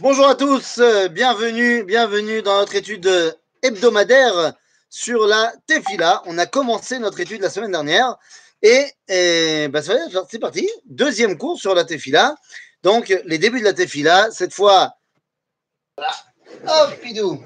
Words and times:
Bonjour 0.00 0.28
à 0.28 0.34
tous, 0.34 0.78
euh, 0.78 1.08
bienvenue, 1.08 1.84
bienvenue 1.84 2.40
dans 2.40 2.56
notre 2.56 2.74
étude 2.74 3.36
hebdomadaire 3.62 4.54
sur 4.88 5.26
la 5.26 5.52
Tefila. 5.66 6.22
On 6.24 6.38
a 6.38 6.46
commencé 6.46 6.98
notre 6.98 7.20
étude 7.20 7.42
la 7.42 7.50
semaine 7.50 7.72
dernière 7.72 8.16
et, 8.62 8.86
bah, 9.68 9.82
c'est 9.82 10.38
parti. 10.38 10.70
Deuxième 10.86 11.36
cours 11.36 11.60
sur 11.60 11.74
la 11.74 11.84
Tefila. 11.84 12.34
Donc, 12.82 13.14
les 13.26 13.36
débuts 13.36 13.60
de 13.60 13.64
la 13.64 13.74
Tefila, 13.74 14.30
cette 14.30 14.54
fois. 14.54 14.94
Voilà. 15.98 16.14
Hop, 16.66 16.98
pidou. 17.02 17.44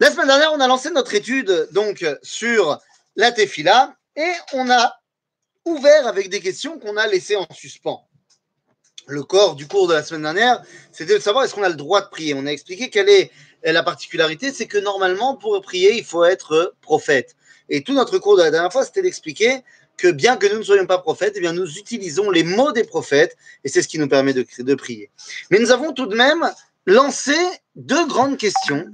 La 0.00 0.10
semaine 0.10 0.28
dernière, 0.28 0.54
on 0.54 0.60
a 0.60 0.66
lancé 0.66 0.88
notre 0.92 1.12
étude 1.12 1.68
donc 1.72 2.06
sur 2.22 2.80
la 3.16 3.32
Tefila 3.32 3.94
et 4.16 4.32
on 4.54 4.70
a 4.70 4.94
ouvert 5.66 6.06
avec 6.06 6.30
des 6.30 6.40
questions 6.40 6.78
qu'on 6.78 6.96
a 6.96 7.06
laissées 7.06 7.36
en 7.36 7.46
suspens. 7.52 8.08
Le 9.06 9.22
corps 9.22 9.56
du 9.56 9.66
cours 9.66 9.88
de 9.88 9.94
la 9.94 10.02
semaine 10.02 10.22
dernière, 10.22 10.62
c'était 10.92 11.14
de 11.14 11.22
savoir 11.22 11.44
est-ce 11.44 11.54
qu'on 11.54 11.62
a 11.62 11.68
le 11.68 11.74
droit 11.74 12.02
de 12.02 12.08
prier. 12.08 12.34
On 12.34 12.46
a 12.46 12.50
expliqué 12.50 12.88
quelle 12.88 13.08
est 13.08 13.30
la 13.64 13.82
particularité, 13.82 14.52
c'est 14.52 14.66
que 14.66 14.78
normalement, 14.78 15.36
pour 15.36 15.60
prier, 15.60 15.96
il 15.96 16.04
faut 16.04 16.24
être 16.24 16.74
prophète. 16.80 17.36
Et 17.68 17.82
tout 17.82 17.94
notre 17.94 18.18
cours 18.18 18.36
de 18.36 18.42
la 18.42 18.50
dernière 18.50 18.72
fois, 18.72 18.84
c'était 18.84 19.02
d'expliquer 19.02 19.62
que 19.96 20.08
bien 20.08 20.36
que 20.36 20.46
nous 20.46 20.58
ne 20.58 20.62
soyons 20.62 20.86
pas 20.86 20.98
prophètes, 20.98 21.34
eh 21.36 21.40
bien 21.40 21.52
nous 21.52 21.78
utilisons 21.78 22.30
les 22.30 22.42
mots 22.42 22.72
des 22.72 22.84
prophètes 22.84 23.36
et 23.62 23.68
c'est 23.68 23.82
ce 23.82 23.88
qui 23.88 23.98
nous 23.98 24.08
permet 24.08 24.32
de, 24.32 24.74
prier. 24.74 25.10
Mais 25.50 25.58
nous 25.58 25.70
avons 25.70 25.92
tout 25.92 26.06
de 26.06 26.16
même 26.16 26.50
lancé 26.86 27.36
deux 27.76 28.06
grandes 28.06 28.36
questions 28.36 28.86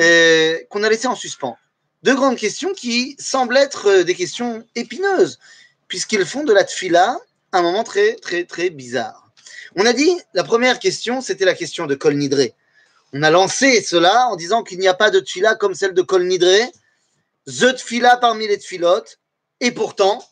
euh, 0.00 0.58
qu'on 0.70 0.82
a 0.82 0.88
laissées 0.88 1.08
en 1.08 1.14
suspens. 1.14 1.56
Deux 2.02 2.14
grandes 2.14 2.36
questions 2.36 2.72
qui 2.72 3.16
semblent 3.18 3.56
être 3.56 4.02
des 4.02 4.14
questions 4.14 4.64
épineuses, 4.74 5.38
puisqu'ils 5.88 6.24
font 6.24 6.44
de 6.44 6.52
la 6.52 6.64
tfila 6.64 7.18
un 7.52 7.62
moment 7.62 7.84
très, 7.84 8.14
très, 8.14 8.44
très 8.44 8.70
bizarre. 8.70 9.25
On 9.76 9.84
a 9.84 9.92
dit, 9.92 10.18
la 10.32 10.42
première 10.42 10.78
question, 10.78 11.20
c'était 11.20 11.44
la 11.44 11.54
question 11.54 11.86
de 11.86 11.94
Kol 11.94 12.14
Nidré. 12.14 12.54
On 13.12 13.22
a 13.22 13.30
lancé 13.30 13.82
cela 13.82 14.28
en 14.28 14.36
disant 14.36 14.62
qu'il 14.62 14.78
n'y 14.78 14.88
a 14.88 14.94
pas 14.94 15.10
de 15.10 15.20
tfila 15.20 15.54
comme 15.54 15.74
celle 15.74 15.92
de 15.92 16.00
Kol 16.00 16.24
Nidré, 16.26 16.62
the 17.46 17.74
tfila 17.76 18.16
parmi 18.16 18.48
les 18.48 18.58
tfilotes, 18.58 19.20
et 19.60 19.72
pourtant, 19.72 20.24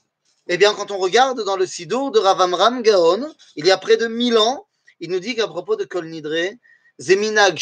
eh 0.49 0.57
bien, 0.57 0.75
quand 0.75 0.91
on 0.91 0.99
regarde 0.99 1.45
dans 1.45 1.57
le 1.57 1.67
Sidour 1.67 2.11
de 2.11 2.19
Ravamram 2.19 2.83
Gaon, 2.83 3.33
il 3.57 3.67
y 3.67 3.71
a 3.71 3.77
près 3.77 3.99
de 3.99 4.07
1000 4.07 4.39
ans, 4.39 4.67
il 5.01 5.11
nous 5.11 5.21
dit 5.21 5.35
qu'à 5.35 5.47
propos 5.47 5.77
de 5.77 5.85
Kol 5.85 6.07
Nidré, 6.07 6.59
Zeminag 6.99 7.59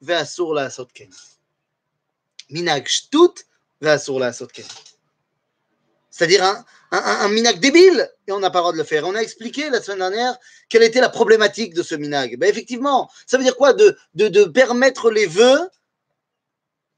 ve'asur 0.00 0.54
la 0.54 0.70
sotken. 0.70 1.10
Minag 2.48 2.86
Shtut 2.88 3.44
ve'asur 3.80 4.18
la 4.18 4.32
sotken. 4.32 4.64
C'est-à-dire 6.10 6.44
un, 6.90 7.28
minag 7.28 7.60
débile, 7.60 8.10
et 8.26 8.32
on 8.32 8.40
n'a 8.40 8.50
pas 8.50 8.58
le 8.58 8.62
droit 8.62 8.72
de 8.72 8.78
le 8.78 8.84
faire. 8.84 9.06
On 9.06 9.14
a 9.14 9.20
expliqué 9.20 9.70
la 9.70 9.80
semaine 9.80 10.00
dernière 10.00 10.36
quelle 10.68 10.82
était 10.82 11.00
la 11.00 11.08
problématique 11.08 11.72
de 11.72 11.82
ce 11.82 11.94
minag. 11.94 12.36
Ben 12.36 12.50
effectivement, 12.50 13.10
ça 13.26 13.38
veut 13.38 13.44
dire 13.44 13.56
quoi 13.56 13.72
de, 13.72 14.44
permettre 14.46 15.10
les 15.10 15.26
vœux 15.26 15.60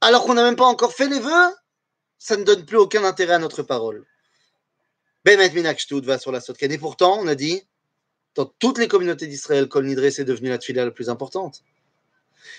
alors 0.01 0.25
qu'on 0.25 0.35
n'a 0.35 0.43
même 0.43 0.57
pas 0.57 0.65
encore 0.65 0.95
fait 0.95 1.09
les 1.09 1.21
vœux? 1.21 1.55
Ça 2.19 2.37
ne 2.37 2.45
donne 2.45 2.65
plus 2.65 2.79
aucun 2.79 3.05
intérêt 3.05 3.35
à 3.35 3.39
notre 3.39 3.63
parole. 3.63 4.05
Bemet 5.25 5.51
minag 5.51 5.79
shtut 5.79 6.01
va 6.01 6.19
sur 6.19 6.33
la 6.33 6.41
sotken. 6.41 6.73
Et 6.73 6.79
pourtant, 6.79 7.19
on 7.21 7.27
a 7.27 7.35
dit, 7.35 7.63
dans 8.35 8.47
toutes 8.47 8.79
les 8.79 8.89
communautés 8.89 9.27
d'Israël, 9.27 9.69
Kol 9.69 9.85
Nidre, 9.85 10.11
c'est 10.11 10.25
devenu 10.25 10.49
la 10.49 10.59
tfila 10.59 10.87
la 10.87 10.91
plus 10.91 11.11
importante. 11.11 11.63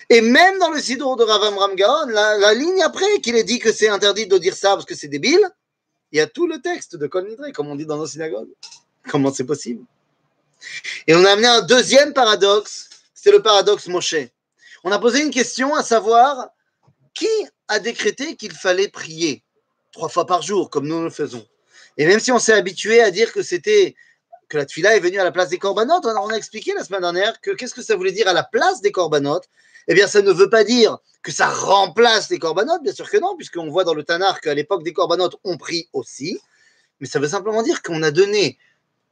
Et 0.08 0.20
même 0.20 0.58
dans 0.58 0.70
le 0.70 0.80
Sidour 0.80 1.16
de 1.16 1.24
Ravam 1.24 1.58
Ramgaon, 1.58 2.06
la, 2.08 2.38
la 2.38 2.54
ligne 2.54 2.82
après, 2.82 3.20
qu'il 3.22 3.36
est 3.36 3.44
dit 3.44 3.58
que 3.58 3.72
c'est 3.72 3.88
interdit 3.88 4.26
de 4.26 4.38
dire 4.38 4.54
ça 4.54 4.74
parce 4.74 4.86
que 4.86 4.94
c'est 4.94 5.08
débile, 5.08 5.50
il 6.14 6.18
y 6.18 6.20
a 6.20 6.28
tout 6.28 6.46
le 6.46 6.60
texte 6.60 6.94
de 6.94 7.10
Nidre, 7.22 7.52
comme 7.52 7.66
on 7.66 7.74
dit 7.74 7.86
dans 7.86 7.96
nos 7.96 8.06
synagogues. 8.06 8.48
Comment 9.10 9.32
c'est 9.32 9.44
possible? 9.44 9.84
Et 11.08 11.14
on 11.14 11.24
a 11.24 11.32
amené 11.32 11.48
un 11.48 11.60
deuxième 11.60 12.12
paradoxe, 12.12 12.88
c'est 13.12 13.32
le 13.32 13.42
paradoxe 13.42 13.88
Moshe. 13.88 14.14
On 14.84 14.92
a 14.92 14.98
posé 15.00 15.22
une 15.22 15.32
question 15.32 15.74
à 15.74 15.82
savoir 15.82 16.50
qui 17.14 17.26
a 17.66 17.80
décrété 17.80 18.36
qu'il 18.36 18.52
fallait 18.52 18.86
prier 18.86 19.42
trois 19.90 20.08
fois 20.08 20.24
par 20.24 20.42
jour, 20.42 20.70
comme 20.70 20.86
nous 20.86 21.02
le 21.02 21.10
faisons? 21.10 21.44
Et 21.96 22.06
même 22.06 22.20
si 22.20 22.30
on 22.30 22.38
s'est 22.38 22.52
habitué 22.52 23.00
à 23.00 23.10
dire 23.10 23.32
que 23.32 23.42
c'était 23.42 23.96
que 24.48 24.56
la 24.56 24.66
tfila 24.66 24.96
est 24.96 25.00
venue 25.00 25.18
à 25.18 25.24
la 25.24 25.32
place 25.32 25.48
des 25.48 25.58
corbanotes, 25.58 26.06
on 26.06 26.28
a, 26.28 26.34
expliqué 26.36 26.74
la 26.74 26.84
semaine 26.84 27.00
dernière 27.00 27.40
que 27.40 27.50
qu'est-ce 27.50 27.74
que 27.74 27.82
ça 27.82 27.96
voulait 27.96 28.12
dire 28.12 28.28
à 28.28 28.32
la 28.32 28.44
place 28.44 28.80
des 28.80 28.92
corbanotes? 28.92 29.48
Eh 29.88 29.94
bien, 29.94 30.06
ça 30.06 30.22
ne 30.22 30.32
veut 30.32 30.50
pas 30.50 30.64
dire 30.64 30.98
que 31.22 31.32
ça 31.32 31.48
remplace 31.48 32.30
les 32.30 32.38
corbanotes, 32.38 32.82
bien 32.82 32.92
sûr 32.92 33.10
que 33.10 33.16
non, 33.18 33.36
puisqu'on 33.36 33.70
voit 33.70 33.84
dans 33.84 33.94
le 33.94 34.04
Tanar 34.04 34.40
qu'à 34.40 34.54
l'époque 34.54 34.82
des 34.82 34.92
corbanotes, 34.92 35.36
on 35.44 35.56
prie 35.56 35.88
aussi, 35.92 36.38
mais 37.00 37.06
ça 37.06 37.18
veut 37.18 37.28
simplement 37.28 37.62
dire 37.62 37.82
qu'on 37.82 38.02
a 38.02 38.10
donné 38.10 38.58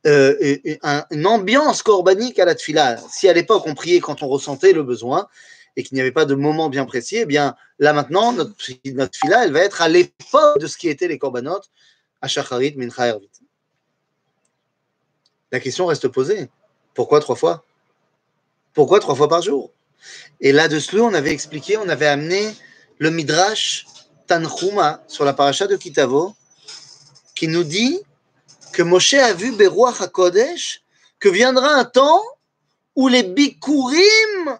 euh, 0.06 0.56
un, 0.82 1.04
une 1.10 1.26
ambiance 1.26 1.82
corbanique 1.82 2.38
à 2.38 2.44
la 2.44 2.54
tfila. 2.54 2.98
Si 3.10 3.28
à 3.28 3.32
l'époque 3.32 3.64
on 3.66 3.74
priait 3.74 4.00
quand 4.00 4.22
on 4.22 4.28
ressentait 4.28 4.72
le 4.72 4.82
besoin 4.82 5.28
et 5.76 5.82
qu'il 5.82 5.94
n'y 5.94 6.00
avait 6.00 6.12
pas 6.12 6.24
de 6.24 6.34
moment 6.34 6.68
bien 6.68 6.84
précis, 6.84 7.18
eh 7.18 7.26
bien 7.26 7.54
là 7.78 7.92
maintenant, 7.92 8.32
notre, 8.32 8.54
notre 8.84 9.18
elle 9.24 9.52
va 9.52 9.60
être 9.60 9.80
à 9.80 9.88
l'époque 9.88 10.58
de 10.58 10.66
ce 10.66 10.76
qui 10.76 10.88
étaient 10.88 11.08
les 11.08 11.18
corbanotes, 11.18 11.70
à 12.20 12.28
Shacharit, 12.28 12.74
Mincha, 12.76 13.06
Ervit. 13.06 13.30
La 15.50 15.60
question 15.60 15.86
reste 15.86 16.08
posée. 16.08 16.50
Pourquoi 16.94 17.20
trois 17.20 17.36
fois? 17.36 17.64
Pourquoi 18.74 19.00
trois 19.00 19.14
fois 19.14 19.28
par 19.28 19.42
jour? 19.42 19.70
Et 20.40 20.52
là-dessus, 20.52 21.00
on 21.00 21.14
avait 21.14 21.32
expliqué, 21.32 21.76
on 21.76 21.88
avait 21.88 22.06
amené 22.06 22.54
le 22.98 23.10
Midrash 23.10 23.86
Tanchuma 24.26 25.02
sur 25.06 25.24
la 25.24 25.32
paracha 25.32 25.66
de 25.66 25.76
Kitavo, 25.76 26.34
qui 27.34 27.48
nous 27.48 27.64
dit 27.64 28.00
que 28.72 28.82
Moshe 28.82 29.14
a 29.14 29.32
vu 29.32 29.52
Beruach 29.52 30.00
HaKodesh 30.00 30.82
que 31.18 31.28
viendra 31.28 31.74
un 31.74 31.84
temps 31.84 32.22
où 32.96 33.08
les 33.08 33.22
bikurim 33.22 34.58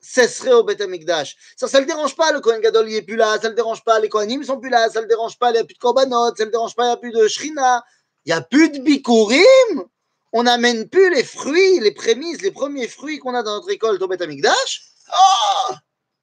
cesseraient 0.00 0.52
au 0.52 0.64
Beth 0.64 0.80
Amikdash. 0.80 1.36
Ça, 1.56 1.68
ça 1.68 1.80
le 1.80 1.86
dérange 1.86 2.16
pas, 2.16 2.32
le 2.32 2.40
Kohen 2.40 2.60
Gadol 2.60 2.88
n'est 2.88 3.02
plus 3.02 3.16
là, 3.16 3.38
ça 3.40 3.44
ne 3.44 3.50
le 3.50 3.54
dérange 3.54 3.82
pas, 3.84 3.98
les 4.00 4.08
Kohanim 4.08 4.44
sont 4.44 4.58
plus 4.58 4.70
là, 4.70 4.88
ça 4.90 4.98
ne 4.98 5.04
le 5.04 5.08
dérange 5.08 5.38
pas, 5.38 5.50
il 5.50 5.54
n'y 5.54 5.58
a 5.58 5.64
plus 5.64 5.74
de 5.74 5.78
korbanot, 5.78 6.34
ça 6.36 6.42
ne 6.42 6.46
le 6.46 6.50
dérange 6.50 6.74
pas, 6.74 6.84
il 6.84 6.88
n'y 6.88 6.92
a 6.92 6.96
plus 6.96 7.12
de 7.12 7.28
shrina, 7.28 7.84
il 8.24 8.28
n'y 8.28 8.32
a 8.32 8.40
plus 8.40 8.68
de 8.70 8.78
bikurim 8.80 9.84
on 10.32 10.44
n'amène 10.44 10.88
plus 10.88 11.14
les 11.14 11.24
fruits, 11.24 11.80
les 11.80 11.92
prémices, 11.92 12.42
les 12.42 12.50
premiers 12.50 12.88
fruits 12.88 13.18
qu'on 13.18 13.34
a 13.34 13.42
dans 13.42 13.54
notre 13.54 13.68
récolte 13.68 14.00
au. 14.00 14.08
Oh 14.08 15.74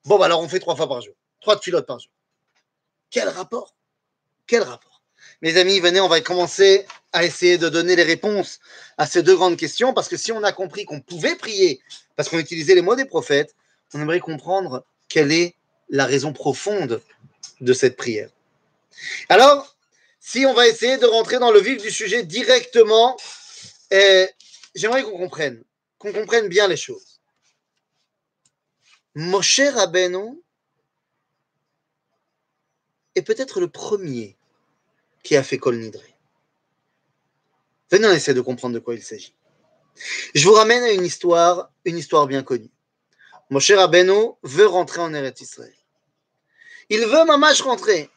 bon, 0.05 0.17
bah 0.17 0.25
alors 0.25 0.41
on 0.41 0.49
fait 0.49 0.59
trois 0.59 0.75
fois 0.75 0.87
par 0.87 1.01
jour, 1.01 1.13
trois 1.41 1.55
de 1.55 1.61
filotes 1.61 1.85
par 1.85 1.99
jour. 1.99 2.11
Quel 3.11 3.29
rapport 3.29 3.75
Quel 4.47 4.63
rapport 4.63 5.03
Mes 5.41 5.57
amis, 5.57 5.79
venez, 5.79 5.99
on 5.99 6.07
va 6.07 6.21
commencer 6.21 6.85
à 7.13 7.23
essayer 7.23 7.57
de 7.57 7.69
donner 7.69 7.95
les 7.95 8.03
réponses 8.03 8.59
à 8.97 9.05
ces 9.05 9.23
deux 9.23 9.35
grandes 9.35 9.57
questions, 9.57 9.93
parce 9.93 10.07
que 10.07 10.17
si 10.17 10.31
on 10.31 10.43
a 10.43 10.51
compris 10.51 10.85
qu'on 10.85 11.01
pouvait 11.01 11.35
prier, 11.35 11.81
parce 12.15 12.29
qu'on 12.29 12.39
utilisait 12.39 12.75
les 12.75 12.81
mots 12.81 12.95
des 12.95 13.05
prophètes, 13.05 13.55
on 13.93 14.01
aimerait 14.01 14.19
comprendre 14.19 14.85
quelle 15.07 15.31
est 15.31 15.55
la 15.89 16.05
raison 16.05 16.33
profonde 16.33 17.01
de 17.61 17.73
cette 17.73 17.97
prière. 17.97 18.29
Alors, 19.27 19.75
si 20.19 20.45
on 20.45 20.53
va 20.53 20.67
essayer 20.67 20.97
de 20.97 21.05
rentrer 21.05 21.39
dans 21.39 21.51
le 21.51 21.59
vif 21.59 21.81
du 21.81 21.89
sujet 21.89 22.23
directement, 22.23 23.17
j'aimerais 24.75 25.03
qu'on 25.03 25.17
comprenne, 25.17 25.63
qu'on 25.97 26.13
comprenne 26.13 26.47
bien 26.47 26.67
les 26.67 26.77
choses. 26.77 27.22
Moshe 29.16 29.61
Rabbeinu 29.61 30.41
est 33.16 33.22
peut-être 33.22 33.59
le 33.59 33.67
premier 33.67 34.38
qui 35.23 35.35
a 35.35 35.44
fait 35.44 35.57
Kol 35.57 35.77
Nidre. 35.77 36.01
Venez, 37.91 38.07
on 38.07 38.11
essaie 38.11 38.33
de 38.33 38.41
comprendre 38.41 38.75
de 38.75 38.79
quoi 38.79 38.94
il 38.94 39.03
s'agit. 39.03 39.33
Je 40.33 40.47
vous 40.47 40.53
ramène 40.53 40.83
à 40.83 40.91
une 40.91 41.06
histoire, 41.06 41.71
une 41.85 41.97
histoire 41.97 42.27
bien 42.27 42.44
connue. 42.44 42.71
Moshe 43.50 43.71
Rabbeinu 43.71 44.33
veut 44.44 44.67
rentrer 44.67 45.01
en 45.01 45.13
Eretz 45.13 45.41
Israël. 45.41 45.73
Il 46.89 47.01
veut 47.01 47.25
mamash 47.25 47.61
rentrer 47.61 48.09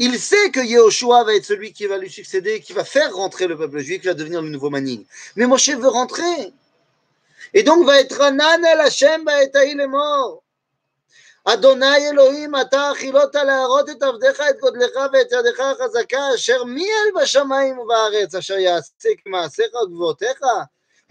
Il 0.00 0.18
sait 0.18 0.50
que 0.50 0.60
Yehoshua 0.60 1.24
va 1.24 1.34
être 1.34 1.46
celui 1.46 1.72
qui 1.72 1.86
va 1.86 1.96
lui 1.96 2.10
succéder, 2.10 2.60
qui 2.60 2.74
va 2.74 2.84
faire 2.84 3.14
rentrer 3.14 3.46
le 3.46 3.56
peuple 3.56 3.78
juif, 3.78 4.02
qui 4.02 4.08
va 4.08 4.14
devenir 4.14 4.42
le 4.42 4.50
nouveau 4.50 4.68
Manning. 4.68 5.06
Mais 5.36 5.46
Moshe 5.46 5.70
veut 5.70 5.88
rentrer. 5.88 6.52
Et 7.54 7.62
donc 7.62 7.86
va 7.86 7.98
être 8.00 8.20
Anan 8.20 8.62
el 8.62 8.80
Hashem 8.80 9.24
ba'etahi 9.24 9.74
lemor. 9.74 10.42
אדוני 11.48 12.08
אלוהים, 12.10 12.56
אתה 12.56 12.92
אכילות 12.92 13.34
להראות 13.34 13.90
את 13.90 14.02
עבדיך, 14.02 14.40
את 14.40 14.60
גודלך 14.60 14.96
ואת 15.12 15.32
ידך 15.32 15.60
החזקה, 15.60 16.34
אשר 16.34 16.64
מי 16.64 16.84
אל 16.84 17.22
בשמיים 17.22 17.78
ובארץ, 17.78 18.34
אשר 18.34 18.58
יעשה 18.58 19.08
כמעשיך 19.24 19.74
וגבוהותיך. 19.74 20.40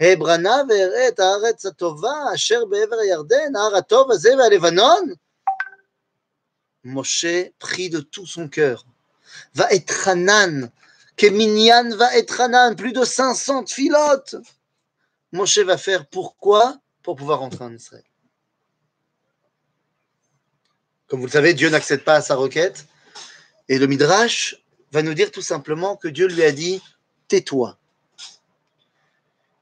העברנה 0.00 0.62
ואראה 0.68 1.08
את 1.08 1.20
הארץ 1.20 1.66
הטובה, 1.66 2.14
אשר 2.34 2.64
בעבר 2.64 2.96
הירדן, 2.96 3.56
ההר 3.56 3.76
הטוב 3.76 4.10
הזה 4.10 4.36
והלבנון. 4.38 5.12
Moshe 6.84 7.52
prie 7.58 7.90
de 7.90 8.00
tout 8.00 8.26
son 8.26 8.48
cœur. 8.48 8.84
Va 9.53 9.71
être 9.71 10.07
Hanan, 10.07 10.71
que 11.17 11.27
Minyan 11.27 11.95
va 11.95 12.15
être 12.17 12.41
Hanan, 12.41 12.75
plus 12.75 12.93
de 12.93 13.03
500 13.03 13.67
filotes. 13.67 14.35
Moshe 15.31 15.59
va 15.59 15.77
faire 15.77 16.07
pourquoi? 16.07 16.77
Pour 17.03 17.15
pouvoir 17.15 17.39
rentrer 17.39 17.63
en 17.63 17.73
Israël. 17.73 18.03
Comme 21.07 21.19
vous 21.19 21.25
le 21.25 21.31
savez, 21.31 21.53
Dieu 21.53 21.69
n'accède 21.69 22.03
pas 22.03 22.15
à 22.15 22.21
sa 22.21 22.35
requête. 22.35 22.85
Et 23.67 23.77
le 23.77 23.87
Midrash 23.87 24.55
va 24.91 25.01
nous 25.01 25.13
dire 25.13 25.31
tout 25.31 25.41
simplement 25.41 25.95
que 25.95 26.07
Dieu 26.07 26.27
lui 26.27 26.43
a 26.43 26.51
dit 26.51 26.81
Tais-toi. 27.27 27.77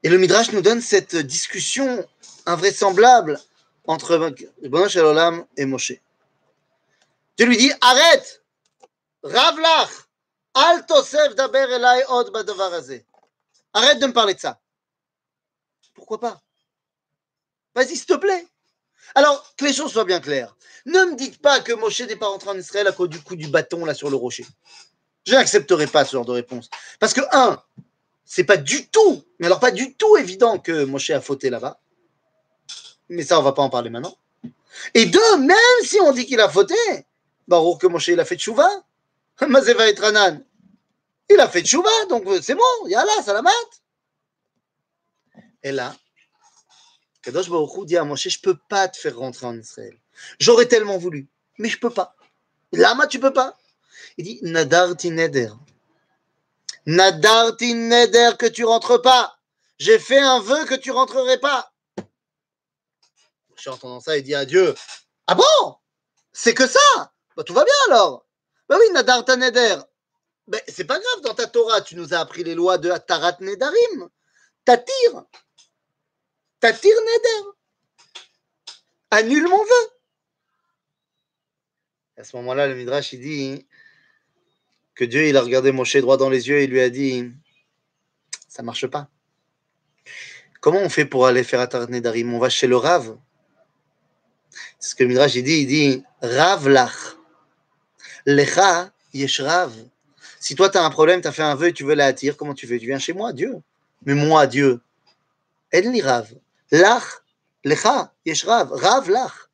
Et 0.02 0.08
le 0.08 0.18
Midrash 0.18 0.52
nous 0.52 0.62
donne 0.62 0.80
cette 0.80 1.16
discussion 1.16 2.06
invraisemblable 2.46 3.38
entre 3.84 4.34
Shalom 4.88 5.44
et 5.56 5.66
Moshe. 5.66 5.92
Tu 7.36 7.46
lui 7.46 7.56
dis 7.56 7.72
arrête, 7.80 8.39
Ravlach, 9.22 9.90
Tosef 10.86 11.34
Daber 11.34 11.70
Elai 11.70 12.04
Od 12.08 12.32
Badavar 12.32 12.72
Arrête 13.72 13.98
de 14.00 14.06
me 14.06 14.12
parler 14.12 14.34
de 14.34 14.40
ça. 14.40 14.60
Pourquoi 15.94 16.18
pas 16.18 16.40
Vas-y, 17.74 17.96
s'il 17.96 18.06
te 18.06 18.14
plaît. 18.14 18.46
Alors, 19.14 19.54
que 19.56 19.64
les 19.64 19.72
choses 19.72 19.92
soient 19.92 20.04
bien 20.04 20.20
claires. 20.20 20.56
Ne 20.86 21.04
me 21.04 21.16
dites 21.16 21.40
pas 21.40 21.60
que 21.60 21.72
Moshe 21.72 22.00
n'est 22.00 22.16
pas 22.16 22.28
rentré 22.28 22.50
en 22.50 22.58
Israël 22.58 22.86
à 22.86 22.92
cause 22.92 23.08
du 23.08 23.20
coup 23.20 23.36
du 23.36 23.48
bâton 23.48 23.84
là 23.84 23.94
sur 23.94 24.10
le 24.10 24.16
rocher. 24.16 24.46
Je 25.26 25.34
n'accepterai 25.34 25.86
pas 25.86 26.04
ce 26.04 26.12
genre 26.12 26.24
de 26.24 26.32
réponse. 26.32 26.70
Parce 26.98 27.12
que, 27.12 27.20
un, 27.32 27.62
c'est 28.24 28.44
pas 28.44 28.56
du 28.56 28.88
tout, 28.88 29.24
mais 29.38 29.46
alors 29.46 29.60
pas 29.60 29.70
du 29.70 29.94
tout 29.96 30.16
évident 30.16 30.58
que 30.58 30.84
Moshe 30.84 31.10
a 31.10 31.20
fauté 31.20 31.50
là-bas. 31.50 31.80
Mais 33.08 33.24
ça, 33.24 33.38
on 33.38 33.42
va 33.42 33.52
pas 33.52 33.62
en 33.62 33.70
parler 33.70 33.90
maintenant. 33.90 34.16
Et 34.94 35.06
deux, 35.06 35.36
même 35.38 35.56
si 35.82 36.00
on 36.00 36.12
dit 36.12 36.26
qu'il 36.26 36.40
a 36.40 36.48
fauté, 36.48 36.74
Baruch 37.48 37.80
que 37.80 37.86
Moshe 37.88 38.08
il 38.08 38.20
a 38.20 38.24
fait 38.24 38.36
tchouva, 38.36 38.68
Il 41.30 41.40
a 41.40 41.48
fait 41.48 41.62
tchouva, 41.62 41.90
donc 42.08 42.24
c'est 42.42 42.54
bon, 42.54 42.86
yalla, 42.86 43.22
salamat. 43.22 43.50
Et 45.62 45.72
là, 45.72 45.94
Kadosh 47.22 47.48
Baruch 47.48 47.86
dit 47.86 47.96
à 47.96 48.04
Moshe, 48.04 48.28
je 48.28 48.40
peux 48.40 48.56
pas 48.68 48.88
te 48.88 48.96
faire 48.98 49.16
rentrer 49.16 49.46
en 49.46 49.58
Israël. 49.58 49.96
J'aurais 50.38 50.66
tellement 50.66 50.98
voulu, 50.98 51.28
mais 51.58 51.68
je 51.68 51.78
peux 51.78 51.90
pas. 51.90 52.16
Lama, 52.72 53.06
tu 53.06 53.20
peux 53.20 53.32
pas. 53.32 53.58
Il 54.16 54.24
dit, 54.24 54.38
Nadarti 54.42 55.10
Neder. 55.10 55.50
Nadarti 56.86 57.74
Neder 57.74 58.32
que 58.38 58.46
tu 58.46 58.64
rentres 58.64 59.02
pas. 59.02 59.38
J'ai 59.78 59.98
fait 59.98 60.18
un 60.18 60.40
vœu 60.40 60.64
que 60.66 60.74
tu 60.74 60.90
rentrerais 60.90 61.38
pas. 61.38 61.72
Moshe 63.50 63.66
entendant 63.68 64.00
ça, 64.00 64.16
il 64.16 64.22
dit 64.22 64.34
à 64.34 64.44
Dieu, 64.44 64.74
ah 65.26 65.34
bon? 65.34 65.76
C'est 66.32 66.54
que 66.54 66.66
ça? 66.66 67.12
Bah, 67.36 67.44
Tout 67.44 67.54
va 67.54 67.64
bien 67.64 67.74
alors. 67.88 68.26
Bah 68.70 68.78
oui. 68.78 68.86
Ben, 70.46 70.60
c'est 70.68 70.84
pas 70.84 70.98
grave, 70.98 71.24
dans 71.24 71.34
ta 71.34 71.46
Torah, 71.48 71.80
tu 71.80 71.96
nous 71.96 72.14
as 72.14 72.18
appris 72.18 72.44
les 72.44 72.54
lois 72.54 72.78
de 72.78 72.90
Tarat 73.06 73.36
Nedarim. 73.40 74.08
Tatir. 74.64 75.24
Tatir 76.60 76.94
Neder. 77.00 77.50
Annule 79.10 79.48
mon 79.48 79.58
vœu. 79.58 79.90
À 82.16 82.22
ce 82.22 82.36
moment-là, 82.36 82.68
le 82.68 82.76
Midrash, 82.76 83.12
il 83.12 83.20
dit 83.20 83.66
que 84.94 85.04
Dieu, 85.04 85.26
il 85.26 85.36
a 85.36 85.40
regardé 85.40 85.72
Moshe 85.72 85.96
droit 85.96 86.16
dans 86.16 86.30
les 86.30 86.48
yeux 86.48 86.58
et 86.58 86.64
il 86.64 86.70
lui 86.70 86.80
a 86.80 86.90
dit 86.90 87.28
Ça 88.48 88.62
marche 88.62 88.86
pas. 88.86 89.08
Comment 90.60 90.80
on 90.80 90.88
fait 90.88 91.06
pour 91.06 91.26
aller 91.26 91.42
faire 91.42 91.60
Atar 91.60 91.88
Nedarim? 91.88 92.32
On 92.34 92.38
va 92.38 92.50
chez 92.50 92.68
le 92.68 92.76
Rav. 92.76 93.18
C'est 94.78 94.90
ce 94.90 94.94
que 94.94 95.02
le 95.02 95.08
Midrash, 95.08 95.34
il 95.34 95.42
dit 95.42 95.62
il 95.62 95.66
dit 95.66 96.04
Rav 96.22 96.68
lach. 96.68 97.19
Lecha 98.26 98.90
yesh 99.12 99.40
Rav. 99.40 99.72
Si 100.38 100.54
toi, 100.54 100.70
tu 100.70 100.78
as 100.78 100.84
un 100.84 100.90
problème, 100.90 101.20
tu 101.20 101.28
as 101.28 101.32
fait 101.32 101.42
un 101.42 101.54
vœu 101.54 101.68
et 101.68 101.72
tu 101.72 101.84
veux 101.84 101.94
l'attirer, 101.94 102.36
comment 102.36 102.54
tu 102.54 102.66
fais 102.66 102.78
Tu 102.78 102.86
viens 102.86 102.98
chez 102.98 103.12
moi, 103.12 103.32
Dieu. 103.32 103.60
Mais 104.06 104.14
moi, 104.14 104.46
Dieu, 104.46 104.80
elle 105.70 105.90
ni 105.90 106.00
Rav. 106.00 106.28
Lach, 106.70 107.22
lecha, 107.64 108.12
yesh 108.24 108.44
Rav. 108.44 109.10
Lach. 109.10 109.50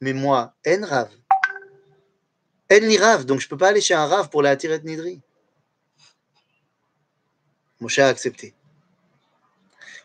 Mais 0.00 0.12
moi, 0.12 0.54
en 0.66 0.86
Rav. 0.86 1.10
Rav. 2.70 3.24
Donc, 3.24 3.40
je 3.40 3.46
ne 3.46 3.48
peux 3.48 3.56
pas 3.56 3.68
aller 3.68 3.80
chez 3.80 3.94
un 3.94 4.06
Rav 4.06 4.28
pour 4.28 4.42
l'attirer 4.42 4.78
de 4.78 4.86
Nidri. 4.86 5.20
Moshe 7.80 7.98
a 7.98 8.08
accepté. 8.08 8.54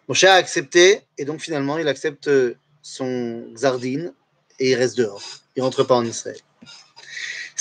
Moshe 0.07 0.24
a 0.25 0.33
accepté 0.33 1.01
et 1.17 1.25
donc 1.25 1.39
finalement, 1.39 1.77
il 1.77 1.88
accepte 1.88 2.29
son 2.81 3.47
Xardine 3.53 4.13
et 4.59 4.71
il 4.71 4.75
reste 4.75 4.97
dehors. 4.97 5.24
Il 5.56 5.63
rentre 5.63 5.83
pas 5.83 5.95
en 5.95 6.06
Israël. 6.06 6.39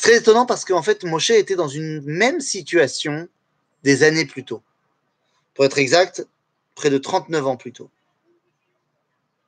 C'est 0.00 0.12
très 0.12 0.17
étonnant 0.17 0.47
parce 0.47 0.64
qu'en 0.64 0.82
fait, 0.82 1.05
Moshe 1.05 1.29
était 1.29 1.56
dans 1.56 1.69
une 1.69 2.00
même 2.00 2.41
situation 2.41 3.29
des 3.82 4.02
années 4.02 4.25
plus 4.25 4.47
tôt. 4.47 4.62
Pour 5.52 5.67
être 5.67 5.76
exact, 5.76 6.26
près 6.75 6.88
de 6.88 6.97
39 6.97 7.47
ans 7.47 7.58
plus 7.58 7.75
tôt. 7.75 7.91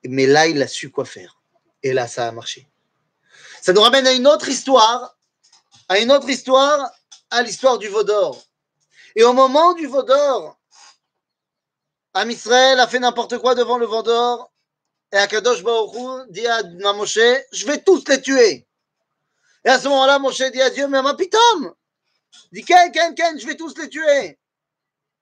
Mais 0.05 0.27
là, 0.27 0.49
il 0.49 0.61
a 0.61 0.69
su 0.69 0.91
quoi 0.91 1.07
faire. 1.07 1.41
Et 1.83 1.95
là, 1.95 2.07
ça 2.07 2.29
a 2.29 2.33
marché. 2.33 2.69
Ça 3.63 3.73
nous 3.73 3.81
ramène 3.81 4.07
à 4.07 4.13
une 4.13 4.27
autre 4.27 4.47
histoire, 4.47 5.17
à 5.89 6.01
une 6.01 6.13
autre 6.13 6.29
histoire, 6.29 6.91
à 7.31 7.41
l'histoire 7.41 7.79
du 7.79 7.89
Vaudor. 7.89 8.45
Et 9.17 9.25
au 9.25 9.33
moment 9.33 9.73
du 9.73 9.87
Vaudor, 9.87 10.61
Am 12.13 12.31
Israël 12.31 12.79
a 12.79 12.87
fait 12.87 12.99
n'importe 12.99 13.39
quoi 13.39 13.55
devant 13.55 13.79
le 13.79 13.87
Vaudor, 13.87 14.53
et 15.13 15.17
Akadosh 15.17 15.63
Baruch 15.63 16.29
dit 16.29 16.47
à 16.47 16.63
Moshe, 16.93 17.19
je 17.53 17.67
vais 17.67 17.83
tous 17.83 18.07
les 18.07 18.21
tuer. 18.21 18.67
Et 19.65 19.69
à 19.69 19.79
ce 19.79 19.89
moment-là, 19.89 20.19
Moshe 20.19 20.43
dit 20.51 20.61
à 20.61 20.71
Dieu, 20.71 20.89
mais 20.89 21.03
ma 21.03 21.15
pitom 21.15 21.75
Il 22.51 22.61
dit, 22.61 22.65
Ken, 22.65 22.91
Ken, 22.91 23.15
Ken, 23.15 23.39
je 23.39 23.47
vais 23.47 23.57
tous 23.57 23.77
les 23.79 23.89
tuer. 23.89 24.39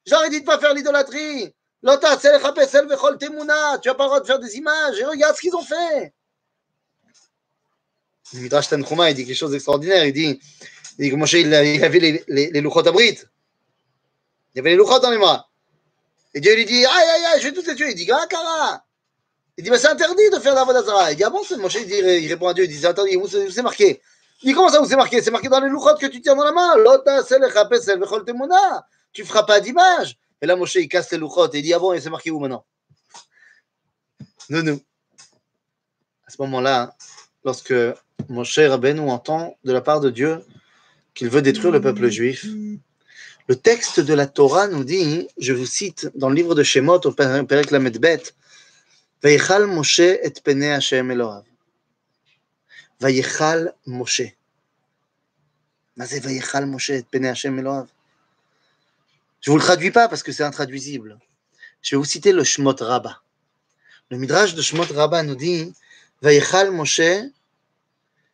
J'aurais 0.06 0.30
dit 0.30 0.36
de 0.36 0.42
ne 0.42 0.46
pas 0.46 0.58
faire 0.58 0.74
l'idolâtrie. 0.74 1.54
Lota, 1.82 2.16
tu 2.16 2.26
n'as 2.26 2.38
pas 2.38 2.52
le 2.52 3.82
droit 3.94 4.20
de 4.20 4.26
faire 4.26 4.38
des 4.38 4.56
images. 4.56 4.98
Et 4.98 5.04
regarde 5.04 5.36
ce 5.36 5.40
qu'ils 5.40 5.54
ont 5.54 5.62
fait. 5.62 6.12
Midrash 8.34 8.66
il 8.70 9.14
dit 9.14 9.26
quelque 9.26 9.36
chose 9.36 9.50
d'extraordinaire. 9.50 10.04
Il 10.04 10.12
dit, 10.12 10.40
il 10.98 11.04
dit 11.04 11.10
que 11.10 11.16
Moshe, 11.16 11.32
il 11.34 11.52
avait 11.54 11.98
les, 11.98 12.24
les, 12.28 12.60
louchot 12.60 12.86
abrit. 12.86 13.18
Il 14.54 14.56
y 14.56 14.58
avait 14.60 14.70
les 14.70 14.76
louchot 14.76 15.00
dans 15.00 15.10
les 15.10 15.18
mains. 15.18 15.44
Et 16.34 16.40
Dieu 16.40 16.54
lui 16.54 16.64
dit, 16.64 16.84
aïe, 16.84 16.86
aïe, 16.86 17.24
aïe, 17.32 17.40
je 17.40 17.48
vais 17.48 17.52
tous 17.52 17.66
les 17.66 17.74
tuer. 17.74 17.90
Il 17.90 17.96
dit, 17.96 18.06
Gara, 18.06 18.84
Il 19.56 19.64
dit, 19.64 19.70
mais 19.70 19.78
c'est 19.78 19.88
interdit 19.88 20.30
de 20.30 20.38
faire 20.38 20.54
la 20.54 20.64
d'Azara. 20.64 21.10
Il 21.12 21.16
dit, 21.16 21.24
ah 21.24 21.30
bon, 21.30 21.42
Moshe, 21.58 21.74
il, 21.74 21.86
dit, 21.86 21.96
il 21.96 22.28
répond 22.28 22.48
à 22.48 22.54
Dieu, 22.54 22.64
il 22.64 22.68
dit, 22.70 22.86
interdit, 22.86 23.16
où 23.16 23.26
c'est 23.26 23.62
marqué? 23.62 24.00
Il 24.42 24.48
dit, 24.48 24.54
comment 24.54 24.68
ça, 24.70 24.80
où 24.80 24.86
c'est 24.86 24.96
marqué 24.96 25.20
C'est 25.20 25.30
marqué 25.30 25.48
dans 25.48 25.60
les 25.60 25.68
louchot 25.68 25.96
que 25.96 26.06
tu 26.06 26.20
tiens 26.20 26.34
dans 26.34 26.44
la 26.44 26.52
main. 26.52 26.74
Tu 29.12 29.24
feras 29.24 29.42
pas 29.42 29.60
d'image. 29.60 30.18
Et 30.40 30.46
là, 30.46 30.56
Moshe, 30.56 30.76
il 30.76 30.88
casse 30.88 31.10
les 31.12 31.18
louchot 31.18 31.52
et 31.52 31.58
il 31.58 31.62
dit, 31.62 31.74
ah 31.74 31.78
bon, 31.78 31.92
et 31.92 32.00
c'est 32.00 32.10
marqué 32.10 32.30
où 32.30 32.40
maintenant? 32.40 32.64
Non, 34.48 34.62
non. 34.62 34.80
À 36.26 36.30
ce 36.30 36.36
moment-là, 36.42 36.96
lorsque 37.44 37.74
Moshe 38.28 38.58
Rabbeinu 38.58 39.00
entend 39.00 39.56
de 39.64 39.72
la 39.72 39.80
part 39.80 40.00
de 40.00 40.10
Dieu 40.10 40.44
qu'il 41.14 41.28
veut 41.28 41.42
détruire 41.42 41.72
le 41.72 41.80
peuple 41.80 42.08
juif, 42.08 42.46
le 43.48 43.56
texte 43.56 44.00
de 44.00 44.14
la 44.14 44.26
Torah 44.26 44.68
nous 44.68 44.84
dit, 44.84 45.28
je 45.38 45.52
vous 45.52 45.66
cite 45.66 46.08
dans 46.14 46.28
le 46.28 46.36
livre 46.36 46.54
de 46.54 46.62
Shemot 46.62 47.00
au 47.04 47.12
Perek 47.12 47.72
Lamed 47.72 47.98
Bet, 47.98 48.22
Vayichal 49.22 49.66
Moshe 49.66 50.00
et 50.00 50.32
pene 50.42 50.62
Hashem 50.62 51.10
Elohav. 51.10 51.44
Moshe. 53.00 53.02
Mais 53.02 53.10
c'est 53.10 53.10
Vayichal 53.10 53.74
Moshe 53.86 54.20
et 54.20 54.30
pene 54.30 54.30
Hashem 54.30 54.30
Elohav. 54.30 54.36
Je 55.96 56.04
ne 59.46 59.52
vous 59.52 59.56
le 59.56 59.62
traduis 59.62 59.90
pas 59.90 60.08
parce 60.08 60.22
que 60.22 60.32
c'est 60.32 60.44
intraduisible. 60.44 61.18
Je 61.82 61.94
vais 61.94 61.98
vous 61.98 62.04
citer 62.04 62.32
le 62.32 62.44
Shmot 62.44 62.76
Rabbah. 62.78 63.22
Le 64.10 64.18
Midrash 64.18 64.54
de 64.54 64.62
Shmot 64.62 64.92
Rabbah 64.92 65.22
nous 65.22 65.34
dit 65.36 65.72
Vayichal 66.22 66.70
Moshe, 66.70 67.00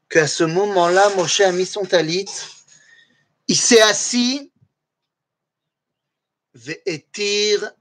qu'à 0.08 0.26
ce 0.26 0.44
moment-là, 0.44 1.08
Moshe 1.16 1.40
a 1.40 1.52
mis 1.52 1.66
son 1.66 1.84
talit, 1.84 2.26
il 3.48 3.56
s'est 3.56 3.82
assis 3.82 4.50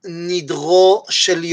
nidro 0.03 1.05
shel. 1.09 1.45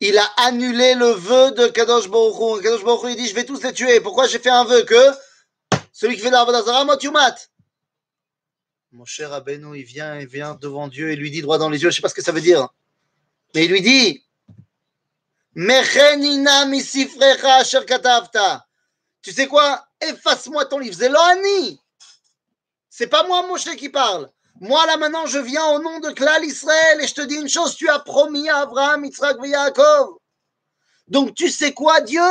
Il 0.00 0.16
a 0.16 0.24
annulé 0.38 0.94
le 0.94 1.10
vœu 1.10 1.52
de 1.52 1.66
Kadosh 1.68 2.08
Baruch 2.08 2.62
Kadosh 2.62 2.84
Baruch 2.84 3.10
il 3.10 3.16
dit, 3.16 3.28
je 3.28 3.34
vais 3.34 3.44
tous 3.44 3.62
les 3.62 3.72
tuer. 3.72 4.00
Pourquoi 4.00 4.26
j'ai 4.26 4.38
fait 4.38 4.48
un 4.50 4.64
vœu 4.64 4.82
que 4.84 5.12
celui 5.92 6.16
qui 6.16 6.22
fait 6.22 6.30
l'Arvadazara, 6.30 6.86
Motumat 6.86 7.36
Mon 8.92 9.04
cher 9.04 9.30
Rabbeinu, 9.30 9.78
il 9.78 9.84
vient, 9.84 10.18
il 10.18 10.26
vient 10.26 10.54
devant 10.54 10.88
Dieu 10.88 11.10
et 11.10 11.16
lui 11.16 11.30
dit 11.30 11.42
droit 11.42 11.58
dans 11.58 11.68
les 11.68 11.76
yeux, 11.76 11.90
je 11.90 11.94
ne 11.94 11.96
sais 11.96 12.02
pas 12.02 12.08
ce 12.08 12.14
que 12.14 12.22
ça 12.22 12.32
veut 12.32 12.40
dire. 12.40 12.68
Mais 13.54 13.66
il 13.66 13.70
lui 13.70 13.82
dit. 13.82 14.24
Tu 19.22 19.32
sais 19.32 19.46
quoi? 19.48 19.86
Efface-moi 20.00 20.64
ton 20.64 20.78
livre. 20.78 20.96
C'est 22.88 23.06
pas 23.08 23.26
moi, 23.26 23.46
Moshe, 23.46 23.76
qui 23.76 23.90
parle. 23.90 24.30
Moi, 24.60 24.84
là, 24.86 24.96
maintenant, 24.96 25.26
je 25.26 25.38
viens 25.38 25.64
au 25.68 25.78
nom 25.78 26.00
de 26.00 26.10
Klal 26.10 26.44
Israël 26.44 27.00
et 27.00 27.06
je 27.06 27.14
te 27.14 27.20
dis 27.22 27.36
une 27.36 27.48
chose, 27.48 27.76
tu 27.76 27.88
as 27.88 27.98
promis 27.98 28.48
à 28.48 28.58
Abraham, 28.58 29.04
Yitzhak 29.04 29.36
et 29.44 29.48
Yaakov. 29.48 30.16
Donc, 31.08 31.34
tu 31.34 31.48
sais 31.48 31.72
quoi, 31.72 32.00
Dieu? 32.00 32.22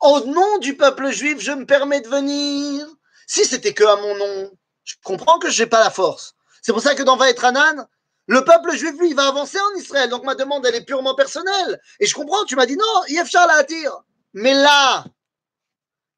Au 0.00 0.20
nom 0.20 0.58
du 0.58 0.76
peuple 0.76 1.10
juif, 1.10 1.40
je 1.40 1.52
me 1.52 1.66
permets 1.66 2.00
de 2.00 2.08
venir. 2.08 2.86
Si 3.26 3.44
c'était 3.44 3.74
que 3.74 3.84
à 3.84 3.96
mon 3.96 4.16
nom, 4.16 4.50
je 4.84 4.94
comprends 5.04 5.38
que 5.38 5.50
je 5.50 5.62
n'ai 5.62 5.68
pas 5.68 5.80
la 5.80 5.90
force. 5.90 6.34
C'est 6.62 6.72
pour 6.72 6.82
ça 6.82 6.94
que 6.94 7.02
dans 7.02 7.16
Vaetranan, 7.16 7.86
le 8.26 8.44
peuple 8.44 8.74
juif, 8.76 8.92
lui, 8.98 9.10
il 9.10 9.16
va 9.16 9.28
avancer 9.28 9.58
en 9.58 9.78
Israël. 9.78 10.08
Donc, 10.08 10.24
ma 10.24 10.34
demande, 10.34 10.64
elle 10.64 10.76
est 10.76 10.84
purement 10.84 11.14
personnelle. 11.14 11.80
Et 11.98 12.06
je 12.06 12.14
comprends, 12.14 12.44
tu 12.44 12.56
m'as 12.56 12.66
dit 12.66 12.76
non, 12.76 13.04
Yefshar 13.08 13.46
la 13.46 13.54
attire. 13.54 14.02
Mais 14.32 14.54
là, 14.54 15.04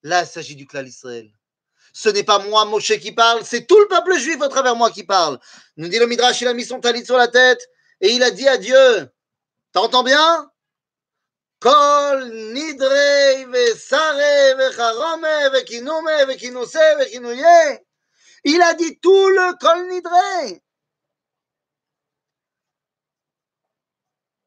là, 0.03 0.23
il 0.23 0.27
s'agit 0.27 0.57
du 0.57 0.67
Klal 0.67 0.87
Israël. 0.87 1.31
Ce 1.93 2.09
n'est 2.09 2.25
pas 2.25 2.39
moi, 2.39 2.65
Moshe, 2.65 2.99
qui 2.99 3.13
parle, 3.13 3.45
c'est 3.45 3.67
tout 3.67 3.79
le 3.79 3.89
peuple 3.89 4.17
juif 4.17 4.41
à 4.41 4.49
travers 4.49 4.77
moi 4.77 4.91
qui 4.91 5.05
parle. 5.05 5.39
Nous 5.77 5.89
dit 5.89 5.99
le 5.99 6.07
Midrash, 6.07 6.41
il 6.41 6.49
a 6.49 6.55
mis 6.55 6.65
son 6.65 6.81
talit 6.81 7.05
sur 7.05 7.17
la 7.17 7.29
tête 7.29 7.61
et 8.01 8.13
il 8.13 8.23
a 8.23 8.31
dit 8.31 8.49
à 8.49 8.57
Dieu, 8.57 9.11
t'entends 9.73 10.03
bien? 10.03 10.51
Kol 11.63 12.25
nidre 12.53 13.47
vesare 13.53 14.57
vecharome 14.59 15.51
vekinume 15.53 16.27
vekinuse 16.27 16.87
vekinuye. 16.99 17.79
Il 18.43 18.61
a 18.63 18.75
dit 18.75 18.99
tout 18.99 19.29
le 19.29 19.57
kol 19.61 19.87
nidre. 19.87 20.59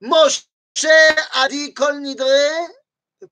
Moshe 0.01 0.43
a 1.41 1.47
dit 1.47 1.73
kol 1.73 2.01
nidre 2.01 2.25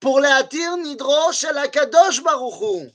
pour 0.00 0.20
les 0.20 0.28
attir 0.28 0.78
nidro 0.78 1.32
chez 1.32 1.52
la 1.52 1.68
kadosh 1.68 2.22
baruchu. 2.22 2.90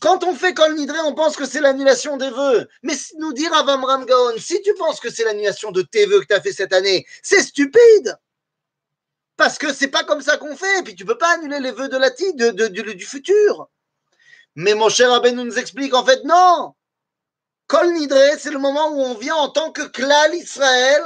Quand 0.00 0.22
on 0.22 0.34
fait 0.34 0.54
Kol 0.54 0.74
Nidre, 0.74 0.94
on 1.04 1.14
pense 1.14 1.36
que 1.36 1.44
c'est 1.44 1.60
l'annulation 1.60 2.16
des 2.16 2.30
vœux. 2.30 2.68
Mais 2.82 2.94
nous 3.18 3.32
dire 3.32 3.52
Avamram 3.54 4.04
Gaon, 4.04 4.38
si 4.38 4.60
tu 4.62 4.72
penses 4.74 5.00
que 5.00 5.10
c'est 5.10 5.24
l'annulation 5.24 5.72
de 5.72 5.82
tes 5.82 6.06
vœux 6.06 6.20
que 6.20 6.26
tu 6.26 6.34
as 6.34 6.40
fait 6.40 6.52
cette 6.52 6.72
année, 6.72 7.04
c'est 7.22 7.42
stupide. 7.42 8.16
Parce 9.36 9.58
que 9.58 9.72
c'est 9.72 9.88
pas 9.88 10.04
comme 10.04 10.22
ça 10.22 10.36
qu'on 10.36 10.56
fait. 10.56 10.80
Et 10.80 10.82
puis 10.82 10.94
tu 10.94 11.04
peux 11.04 11.18
pas 11.18 11.34
annuler 11.34 11.60
les 11.60 11.72
vœux 11.72 11.88
de 11.88 11.96
la 11.96 12.10
de, 12.10 12.92
du 12.92 13.06
futur. 13.06 13.68
Mais 14.54 14.74
mon 14.74 14.88
cher 14.88 15.12
Abbé 15.12 15.32
nous 15.32 15.58
explique 15.58 15.94
en 15.94 16.04
fait 16.04 16.24
non. 16.24 16.74
Kol 17.66 17.92
Nidre, 17.92 18.38
c'est 18.38 18.50
le 18.50 18.58
moment 18.58 18.90
où 18.90 19.00
on 19.00 19.14
vient 19.14 19.36
en 19.36 19.48
tant 19.48 19.72
que 19.72 19.82
klal 19.82 20.34
Israël. 20.34 21.02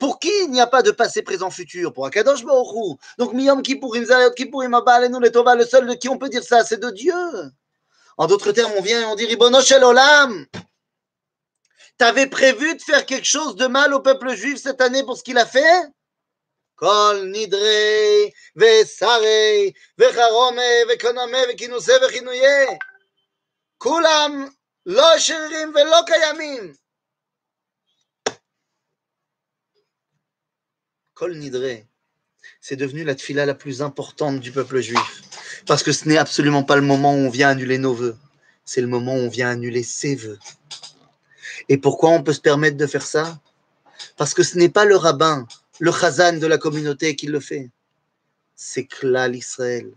Pour 0.00 0.18
qui 0.18 0.30
il 0.44 0.50
n'y 0.50 0.60
a 0.60 0.66
pas 0.66 0.82
de 0.82 0.92
passé, 0.92 1.20
présent, 1.20 1.50
futur 1.50 1.92
Pour 1.92 2.06
Akadosh 2.06 2.42
Baruch 2.42 2.98
Donc, 3.18 3.34
Miyom 3.34 3.60
Kippourim, 3.62 4.02
Zayot 4.02 4.30
Kippourim, 4.30 4.72
Abba, 4.72 5.06
nous 5.08 5.20
les 5.20 5.30
Tova, 5.30 5.54
le 5.54 5.66
seul 5.66 5.86
de 5.86 5.92
qui 5.92 6.08
on 6.08 6.16
peut 6.16 6.30
dire 6.30 6.42
ça, 6.42 6.64
c'est 6.64 6.80
de 6.80 6.90
Dieu. 6.90 7.14
En 8.20 8.26
d'autres 8.26 8.52
termes, 8.52 8.74
on 8.76 8.82
vient 8.82 9.00
et 9.00 9.04
on 9.06 9.14
dit 9.14 9.24
Ribono 9.24 9.62
Shel 9.62 9.82
Olam. 9.82 10.46
T'avais 11.96 12.26
prévu 12.26 12.76
de 12.76 12.82
faire 12.82 13.06
quelque 13.06 13.24
chose 13.26 13.56
de 13.56 13.66
mal 13.66 13.94
au 13.94 14.00
peuple 14.00 14.34
juif 14.34 14.58
cette 14.58 14.82
année 14.82 15.02
pour 15.04 15.16
ce 15.16 15.22
qu'il 15.22 15.38
a 15.38 15.46
fait? 15.46 15.88
Kol 16.76 17.30
nidre, 17.30 17.56
vesare, 18.54 19.72
vecharome, 19.96 20.60
vekinuse. 21.48 21.90
Kulam, 23.78 24.50
lo. 24.84 25.02
Kol 31.14 31.36
nidre, 31.38 31.86
c'est 32.60 32.76
devenu 32.76 33.02
la 33.04 33.14
tfila 33.14 33.46
la 33.46 33.54
plus 33.54 33.80
importante 33.80 34.40
du 34.40 34.52
peuple 34.52 34.82
juif. 34.82 35.22
Parce 35.66 35.82
que 35.82 35.92
ce 35.92 36.08
n'est 36.08 36.18
absolument 36.18 36.62
pas 36.62 36.76
le 36.76 36.82
moment 36.82 37.14
où 37.14 37.18
on 37.18 37.30
vient 37.30 37.48
annuler 37.48 37.78
nos 37.78 37.94
vœux. 37.94 38.16
C'est 38.64 38.80
le 38.80 38.86
moment 38.86 39.14
où 39.14 39.18
on 39.18 39.28
vient 39.28 39.50
annuler 39.50 39.82
ses 39.82 40.14
vœux. 40.14 40.38
Et 41.68 41.76
pourquoi 41.76 42.10
on 42.10 42.22
peut 42.22 42.32
se 42.32 42.40
permettre 42.40 42.76
de 42.76 42.86
faire 42.86 43.06
ça? 43.06 43.38
Parce 44.16 44.34
que 44.34 44.42
ce 44.42 44.58
n'est 44.58 44.68
pas 44.68 44.84
le 44.84 44.96
rabbin, 44.96 45.46
le 45.78 45.92
chazan 45.92 46.38
de 46.38 46.46
la 46.46 46.58
communauté 46.58 47.16
qui 47.16 47.26
le 47.26 47.40
fait. 47.40 47.70
C'est 48.56 48.84
Klal 48.84 49.36
Israël. 49.36 49.90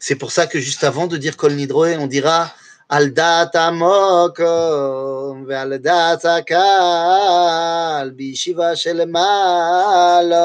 C'est 0.00 0.16
pour 0.16 0.32
ça 0.32 0.46
que 0.46 0.58
juste 0.58 0.84
avant 0.84 1.06
de 1.06 1.16
dire 1.16 1.36
Kol 1.36 1.54
Nidroé, 1.54 1.96
on 1.96 2.06
dira 2.06 2.54
על 2.88 3.08
דעת 3.08 3.54
המוקום 3.54 5.44
ועל 5.48 5.76
דעת 5.76 6.24
הקהל 6.24 8.10
בישיבה 8.10 8.76
של 8.76 9.04
מעלו 9.04 10.36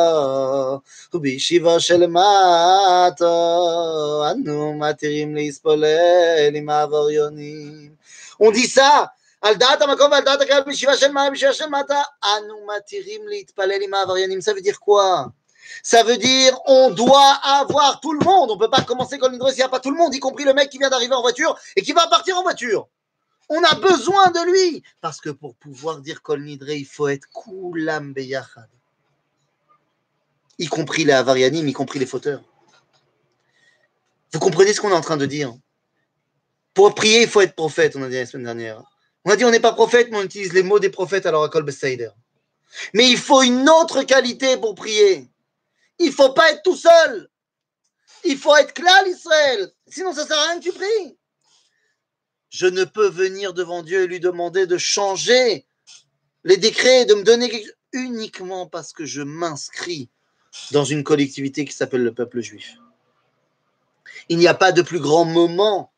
ובישיבה 1.13 1.79
של 1.79 2.07
מטו 2.07 3.33
אנו 4.31 4.73
מתירים 4.73 5.35
להספולל 5.35 6.51
עם 6.53 6.69
העבריונים. 6.69 7.93
Ça 8.41 9.07
על 9.41 9.55
דעת 9.55 9.81
המקום 9.81 10.12
ועל 10.12 10.23
דעת 10.23 10.41
הקהל 10.41 10.63
בישיבה 10.63 10.97
של 10.97 11.12
מעלה 11.12 11.29
בישיבה 11.29 11.53
של 11.53 11.65
מטה 11.65 12.01
אנו 12.23 12.67
מתירים 12.77 13.27
להתפלל 13.27 13.81
עם 13.81 13.93
העבריינים. 13.93 14.39
Dire 14.39 14.77
quoi 14.79 15.42
Ça 15.82 16.03
veut 16.03 16.17
dire 16.17 16.58
on 16.65 16.91
doit 16.91 17.39
avoir 17.43 18.00
tout 18.00 18.13
le 18.13 18.24
monde. 18.24 18.51
On 18.51 18.55
ne 18.55 18.60
peut 18.60 18.70
pas 18.70 18.82
commencer 18.82 19.17
comme 19.17 19.34
une 19.34 19.48
s'il 19.48 19.58
n'y 19.58 19.63
a 19.63 19.70
pas 19.70 19.79
tout 19.79 19.91
le 19.91 19.98
monde, 19.98 20.13
y 20.15 20.20
compris 20.20 20.46
le 20.46 20.53
mec 20.53 20.70
qui 20.70 20.77
vient 20.77 20.89
d'arriver 20.89 21.13
en 21.13 21.22
voiture 21.22 21.58
et 21.75 21.82
qui 21.82 21.93
va 21.93 22.08
partir 22.08 22.38
en 22.38 22.43
voiture. 22.43 22.88
On 23.50 23.62
a 23.63 23.75
besoin 23.75 24.32
de 24.32 24.51
lui. 24.51 24.84
Parce 25.01 25.20
que 25.20 25.29
pour 25.29 25.55
pouvoir 25.55 26.00
dire 26.00 26.22
Kol 26.22 26.43
Nidre, 26.43 26.70
il 26.70 26.86
faut 26.86 27.08
être 27.08 27.27
Kulam 27.29 28.13
Beyachad. 28.13 28.70
Y 30.60 30.67
compris 30.67 31.03
les 31.03 31.13
Avarianim, 31.13 31.67
y 31.67 31.74
compris 31.74 32.00
les 32.00 32.05
fauteurs. 32.05 32.41
Vous 34.32 34.39
comprenez 34.39 34.74
ce 34.74 34.82
qu'on 34.82 34.89
est 34.89 34.96
en 34.96 35.01
train 35.01 35.17
de 35.17 35.25
dire? 35.25 35.53
Pour 36.74 36.96
prier, 36.96 37.24
il 37.24 37.27
faut 37.27 37.41
être 37.41 37.55
prophète, 37.55 37.96
on 37.96 38.03
a 38.03 38.10
dit 38.10 38.15
la 38.15 38.25
semaine 38.25 38.46
dernière. 38.46 38.82
On 39.25 39.32
a 39.32 39.36
dit 39.36 39.46
on 39.46 39.51
n'est 39.51 39.60
pas 39.60 39.74
prophète, 39.74 40.10
mais 40.12 40.17
on 40.17 40.24
utilise 40.24 40.53
les 40.53 40.63
mots 40.63 40.79
des 40.79 40.89
prophètes 40.89 41.25
alors 41.25 41.43
à 41.43 41.50
Kol 41.50 41.65
Mais 42.93 43.10
il 43.10 43.17
faut 43.17 43.41
une 43.41 43.70
autre 43.70 44.03
qualité 44.03 44.58
pour 44.58 44.75
prier. 44.75 45.29
Il 46.00 46.07
ne 46.07 46.12
faut 46.12 46.33
pas 46.33 46.51
être 46.51 46.63
tout 46.63 46.75
seul. 46.75 47.29
Il 48.23 48.38
faut 48.38 48.55
être 48.55 48.73
clair, 48.73 49.05
Israël. 49.07 49.71
Sinon, 49.88 50.13
ça 50.13 50.23
ne 50.23 50.27
sert 50.27 50.39
à 50.39 50.47
rien 50.47 50.59
que 50.59 50.63
tu 50.63 50.71
pries. 50.71 51.17
Je 52.50 52.67
ne 52.67 52.83
peux 52.83 53.09
venir 53.09 53.53
devant 53.53 53.83
Dieu 53.83 54.03
et 54.03 54.07
lui 54.07 54.19
demander 54.19 54.67
de 54.67 54.77
changer 54.77 55.65
les 56.43 56.57
décrets, 56.57 57.05
de 57.05 57.15
me 57.15 57.23
donner 57.23 57.50
quelque 57.50 57.65
chose, 57.65 57.75
uniquement 57.93 58.67
parce 58.67 58.91
que 58.91 59.05
je 59.05 59.21
m'inscris 59.21 60.09
dans 60.71 60.83
une 60.83 61.03
collectivité 61.03 61.65
qui 61.65 61.73
s'appelle 61.73 62.03
le 62.03 62.13
peuple 62.13 62.41
juif. 62.41 62.75
Il 64.29 64.38
n'y 64.38 64.47
a 64.47 64.53
pas 64.53 64.71
de 64.71 64.81
plus 64.81 65.00
grand 65.00 65.25
moment 65.25 65.91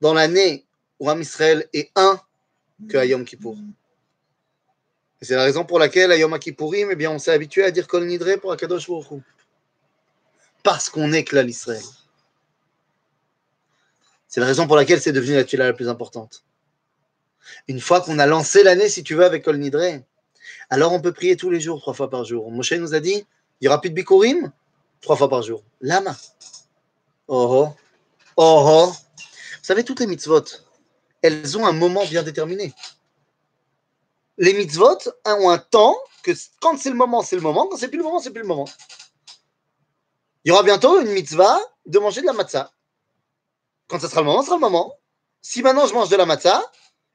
dans 0.00 0.14
l'année 0.14 0.66
où 0.98 1.10
Israël 1.12 1.68
est 1.72 1.90
un 1.96 2.20
que 2.88 2.96
Ayom 2.96 3.24
Kippour. 3.24 3.56
C'est 5.22 5.34
la 5.34 5.42
raison 5.42 5.64
pour 5.64 5.78
laquelle, 5.78 6.12
à 6.12 6.16
Yom 6.16 6.38
Kippourim, 6.38 6.88
eh 6.90 6.96
bien, 6.96 7.10
on 7.10 7.18
s'est 7.18 7.32
habitué 7.32 7.62
à 7.62 7.70
dire 7.70 7.86
Kol 7.86 8.06
Nidre 8.06 8.40
pour 8.40 8.52
Akadosh 8.52 8.88
Baruch 8.88 9.22
Parce 10.62 10.88
qu'on 10.88 11.12
est 11.12 11.24
Klal 11.24 11.50
Israël. 11.50 11.82
C'est 14.28 14.40
la 14.40 14.46
raison 14.46 14.66
pour 14.66 14.76
laquelle 14.76 15.00
c'est 15.00 15.12
devenu 15.12 15.34
la 15.34 15.44
tuila 15.44 15.66
la 15.66 15.72
plus 15.74 15.88
importante. 15.88 16.44
Une 17.68 17.80
fois 17.80 18.00
qu'on 18.00 18.18
a 18.18 18.26
lancé 18.26 18.62
l'année, 18.62 18.88
si 18.88 19.02
tu 19.02 19.14
veux, 19.14 19.24
avec 19.24 19.44
Kol 19.44 19.58
Nidre, 19.58 20.00
alors 20.70 20.92
on 20.92 21.00
peut 21.00 21.12
prier 21.12 21.36
tous 21.36 21.50
les 21.50 21.60
jours, 21.60 21.80
trois 21.80 21.94
fois 21.94 22.08
par 22.08 22.24
jour. 22.24 22.50
Moshe 22.50 22.72
nous 22.72 22.94
a 22.94 23.00
dit, 23.00 23.26
il 23.60 23.62
n'y 23.64 23.68
aura 23.68 23.80
plus 23.80 23.90
de 23.90 23.94
Bikurim, 23.94 24.50
trois 25.02 25.16
fois 25.16 25.28
par 25.28 25.42
jour. 25.42 25.62
Lama. 25.82 26.16
Oh 27.28 27.46
oh. 27.50 27.76
Oh 28.36 28.64
oh. 28.66 28.92
Vous 28.92 29.66
savez, 29.66 29.84
toutes 29.84 30.00
les 30.00 30.06
mitzvot, 30.06 30.44
elles 31.20 31.58
ont 31.58 31.66
un 31.66 31.72
moment 31.72 32.06
bien 32.06 32.22
déterminé 32.22 32.72
les 34.40 34.54
mitzvot 34.54 34.98
ont 35.26 35.50
un 35.50 35.58
temps 35.58 35.96
que 36.22 36.32
quand 36.60 36.78
c'est 36.78 36.88
le 36.88 36.96
moment, 36.96 37.22
c'est 37.22 37.36
le 37.36 37.42
moment, 37.42 37.66
quand 37.68 37.76
c'est 37.76 37.88
plus 37.88 37.98
le 37.98 38.04
moment, 38.04 38.20
c'est 38.20 38.30
plus 38.30 38.40
le 38.40 38.48
moment. 38.48 38.68
Il 40.44 40.48
y 40.48 40.52
aura 40.52 40.62
bientôt 40.62 40.98
une 40.98 41.10
mitzvah 41.12 41.60
de 41.84 41.98
manger 41.98 42.22
de 42.22 42.26
la 42.26 42.32
matzah. 42.32 42.72
Quand 43.86 44.00
ça 44.00 44.08
sera 44.08 44.22
le 44.22 44.26
moment, 44.26 44.40
ce 44.40 44.46
sera 44.46 44.56
le 44.56 44.62
moment. 44.62 44.94
Si 45.42 45.62
maintenant 45.62 45.86
je 45.86 45.92
mange 45.92 46.08
de 46.08 46.16
la 46.16 46.24
matzah 46.24 46.62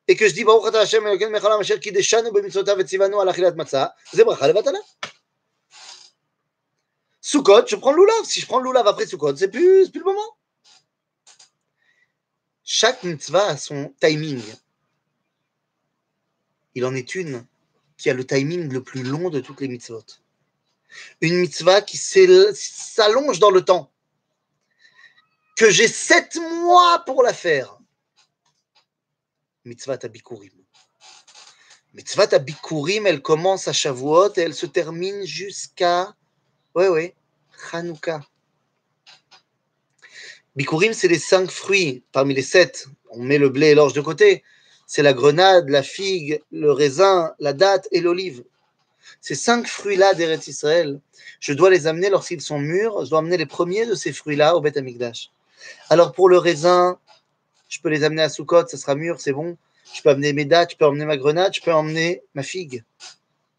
et 0.08 0.16
que 0.16 0.28
je 0.28 0.36
dis 0.36 0.44
Baruch 0.44 0.74
Hashem 0.76 1.04
Mechalam 1.04 1.62
Asher 1.62 1.80
Kideshanu 1.80 2.30
b'mitzvotav 2.30 2.80
et 2.80 2.84
tzivanu 2.84 3.20
al 3.20 3.30
achilat 3.30 3.54
matzah, 3.54 3.96
c'est 4.14 4.24
bracha. 4.24 4.54
Sukkot, 7.22 7.66
je 7.66 7.76
prends 7.76 7.92
le 7.92 8.02
lulav. 8.02 8.24
Si 8.24 8.40
je 8.40 8.46
prends 8.46 8.60
le 8.60 8.70
lulav 8.70 8.88
après 8.88 9.08
Sukkot, 9.08 9.36
c'est 9.36 9.50
plus, 9.50 9.90
plus 9.90 10.00
le 10.00 10.06
moment. 10.06 10.38
Chaque 12.64 13.02
mitzvah 13.02 13.48
a 13.48 13.58
son 13.58 13.92
timing 14.00 14.44
il 16.76 16.86
en 16.86 16.94
est 16.94 17.16
une 17.16 17.46
qui 17.98 18.10
a 18.10 18.14
le 18.14 18.28
timing 18.28 18.72
le 18.72 18.84
plus 18.84 19.04
long 19.04 19.30
de 19.30 19.40
toutes 19.40 19.62
les 19.62 19.70
mitzvot. 19.70 20.04
Une 21.22 21.38
mitzvah 21.38 21.82
qui 21.82 21.98
s'allonge 21.98 23.40
dans 23.40 23.50
le 23.52 23.64
temps. 23.64 23.92
Que 25.58 25.70
j'ai 25.70 25.88
sept 25.88 26.36
mois 26.36 27.04
pour 27.06 27.24
la 27.24 27.34
faire. 27.34 27.80
Mitzvah 29.64 29.98
Tabikurim. 29.98 30.52
Mitzvah 31.94 32.28
Tabikurim, 32.28 33.08
elle 33.08 33.22
commence 33.22 33.70
à 33.70 33.74
Shavuot 33.74 34.34
et 34.36 34.42
elle 34.42 34.54
se 34.54 34.66
termine 34.66 35.26
jusqu'à. 35.26 36.14
Oui, 36.76 36.88
oui, 36.88 37.14
Hanouka. 37.72 38.22
Bikurim, 40.58 40.94
c'est 40.94 41.08
les 41.08 41.20
cinq 41.20 41.50
fruits 41.50 42.04
parmi 42.12 42.34
les 42.34 42.42
sept. 42.42 42.88
On 43.10 43.24
met 43.24 43.38
le 43.38 43.50
blé 43.50 43.68
et 43.68 43.76
l'orge 43.76 43.94
de 43.94 44.02
côté 44.02 44.44
c'est 44.88 45.02
la 45.02 45.14
grenade, 45.14 45.70
la 45.70 45.84
figue, 45.84 46.42
le 46.52 46.72
raisin, 46.72 47.34
la 47.40 47.54
date 47.54 47.88
et 47.92 48.02
l'olive. 48.02 48.44
Ces 49.22 49.36
cinq 49.36 49.68
fruits-là 49.68 50.14
d'Eretz 50.14 50.48
Israël, 50.48 51.00
je 51.40 51.54
dois 51.54 51.70
les 51.70 51.88
amener 51.88 52.10
lorsqu'ils 52.10 52.42
sont 52.42 52.60
mûrs, 52.60 53.06
je 53.06 53.10
dois 53.10 53.20
amener 53.20 53.38
les 53.38 53.46
premiers 53.46 53.86
de 53.86 53.96
ces 53.96 54.14
fruits-là 54.14 54.56
au 54.56 54.62
Beth 54.62 54.78
Amikdash. 54.78 55.32
Alors 55.90 56.12
pour 56.12 56.30
le 56.30 56.38
raisin, 56.38 57.00
je 57.70 57.80
peux 57.80 57.90
les 57.90 58.04
amener 58.04 58.22
à 58.22 58.30
Sukkot, 58.30 58.68
ça 58.68 58.78
sera 58.78 58.96
mûr, 58.96 59.20
c'est 59.20 59.34
bon. 59.34 59.58
Je 59.94 60.02
peux 60.02 60.10
amener 60.10 60.34
mes 60.34 60.46
dates, 60.46 60.72
je 60.72 60.78
peux 60.78 60.86
emmener 60.86 61.06
ma 61.06 61.18
grenade, 61.18 61.54
je 61.54 61.62
peux 61.62 61.74
emmener 61.74 62.22
ma 62.34 62.44
figue. 62.44 62.84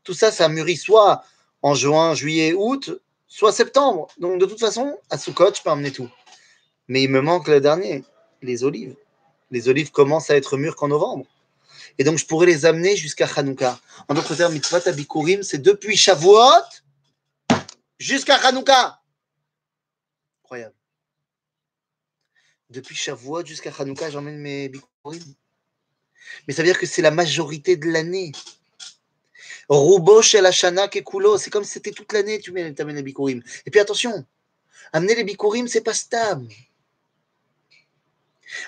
Tout 0.04 0.14
ça, 0.14 0.30
ça 0.30 0.49
mûrit 0.49 0.76
soit 0.76 1.25
en 1.62 1.75
juin, 1.75 2.14
juillet, 2.14 2.52
août, 2.52 3.00
soit 3.28 3.52
septembre. 3.52 4.09
Donc 4.18 4.40
de 4.40 4.47
toute 4.47 4.61
façon, 4.61 4.99
à 5.11 5.18
Sukkot, 5.18 5.54
je 5.54 5.62
peux 5.62 5.71
emmener 5.71 5.92
tout. 5.92 6.11
Mais 6.88 7.02
il 7.02 7.11
me 7.11 7.21
manque 7.21 7.49
le 7.49 7.61
dernier, 7.61 8.04
les 8.42 8.64
olives. 8.64 8.97
Les 9.50 9.68
olives 9.68 9.90
commencent 9.90 10.30
à 10.30 10.36
être 10.36 10.56
mûres 10.56 10.76
qu'en 10.76 10.88
novembre. 10.88 11.26
Et 11.98 12.04
donc, 12.04 12.18
je 12.18 12.26
pourrais 12.26 12.46
les 12.46 12.66
amener 12.66 12.96
jusqu'à 12.96 13.26
Hanouka. 13.26 13.78
En 14.08 14.14
d'autres 14.14 14.34
termes, 14.34 14.52
mitzvot 14.52 14.86
abikurim, 14.86 15.42
c'est 15.42 15.58
depuis 15.58 15.96
Shavuot 15.96 16.64
jusqu'à 17.98 18.36
Hanouka. 18.36 19.00
Incroyable. 20.44 20.74
Depuis 22.70 22.94
Shavuot 22.94 23.44
jusqu'à 23.44 23.72
Hanouka, 23.78 24.10
j'emmène 24.10 24.38
mes 24.38 24.68
bikurim. 24.68 25.22
Mais 26.46 26.54
ça 26.54 26.62
veut 26.62 26.68
dire 26.68 26.78
que 26.78 26.86
c'est 26.86 27.02
la 27.02 27.10
majorité 27.10 27.76
de 27.76 27.88
l'année. 27.88 28.32
Roubo 29.68 30.22
chez 30.22 30.40
la 30.40 30.52
Shana 30.52 30.88
Kekulo, 30.88 31.38
c'est 31.38 31.50
comme 31.50 31.64
si 31.64 31.72
c'était 31.72 31.90
toute 31.90 32.12
l'année, 32.12 32.40
tu 32.40 32.50
amènes 32.50 32.96
les 32.96 33.02
bikurim. 33.02 33.42
Et 33.64 33.70
puis 33.70 33.80
attention, 33.80 34.24
amener 34.92 35.14
les 35.14 35.24
bikurim, 35.24 35.66
c'est 35.66 35.80
pas 35.80 35.94
stable. 35.94 36.48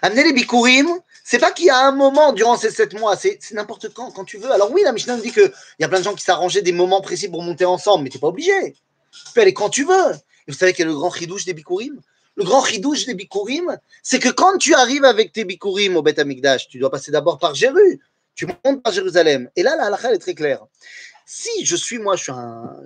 Amener 0.02 0.24
les 0.24 0.32
bikurim, 0.32 0.88
c'est 1.24 1.38
pas 1.38 1.50
qu'il 1.50 1.66
y 1.66 1.70
a 1.70 1.86
un 1.86 1.92
moment 1.92 2.32
durant 2.32 2.56
ces 2.56 2.70
sept 2.70 2.98
mois, 2.98 3.16
c'est 3.16 3.38
n'importe 3.52 3.92
quand, 3.92 4.10
quand 4.10 4.24
tu 4.24 4.38
veux. 4.38 4.50
Alors 4.50 4.70
oui, 4.72 4.82
la 4.82 4.92
Mishnah 4.92 5.16
nous 5.16 5.22
dit 5.22 5.32
qu'il 5.32 5.52
y 5.78 5.84
a 5.84 5.88
plein 5.88 5.98
de 5.98 6.04
gens 6.04 6.14
qui 6.14 6.24
s'arrangeaient 6.24 6.62
des 6.62 6.72
moments 6.72 7.00
précis 7.00 7.28
pour 7.28 7.42
monter 7.42 7.64
ensemble, 7.64 8.04
mais 8.04 8.10
tu 8.10 8.16
n'es 8.16 8.20
pas 8.20 8.28
obligé. 8.28 8.74
Tu 9.12 9.32
peux 9.34 9.40
aller 9.42 9.54
quand 9.54 9.68
tu 9.68 9.84
veux. 9.84 10.14
Et 10.46 10.52
vous 10.52 10.56
savez 10.56 10.72
quel 10.72 10.86
est 10.86 10.90
le 10.90 10.96
grand 10.96 11.10
chidouche 11.10 11.44
des 11.44 11.54
bikurim 11.54 12.00
Le 12.36 12.44
grand 12.44 12.64
chidouche 12.64 13.04
des 13.04 13.14
bikurim, 13.14 13.78
c'est 14.02 14.18
que 14.18 14.30
quand 14.30 14.56
tu 14.58 14.74
arrives 14.74 15.04
avec 15.04 15.32
tes 15.32 15.44
bikurim 15.44 15.96
au 15.96 16.02
Beth 16.02 16.18
Amikdash, 16.18 16.68
tu 16.68 16.78
dois 16.78 16.90
passer 16.90 17.10
d'abord 17.10 17.38
par 17.38 17.54
Jéru. 17.54 18.00
Tu 18.34 18.46
montes 18.46 18.82
par 18.82 18.92
Jérusalem. 18.92 19.50
Et 19.56 19.62
là, 19.62 19.76
la 19.76 19.86
halakha 19.86 20.14
est 20.14 20.18
très 20.18 20.34
claire. 20.34 20.64
Si 21.26 21.64
je 21.64 21.76
suis, 21.76 21.98
moi, 21.98 22.16
je 22.16 22.22
suis, 22.22 22.32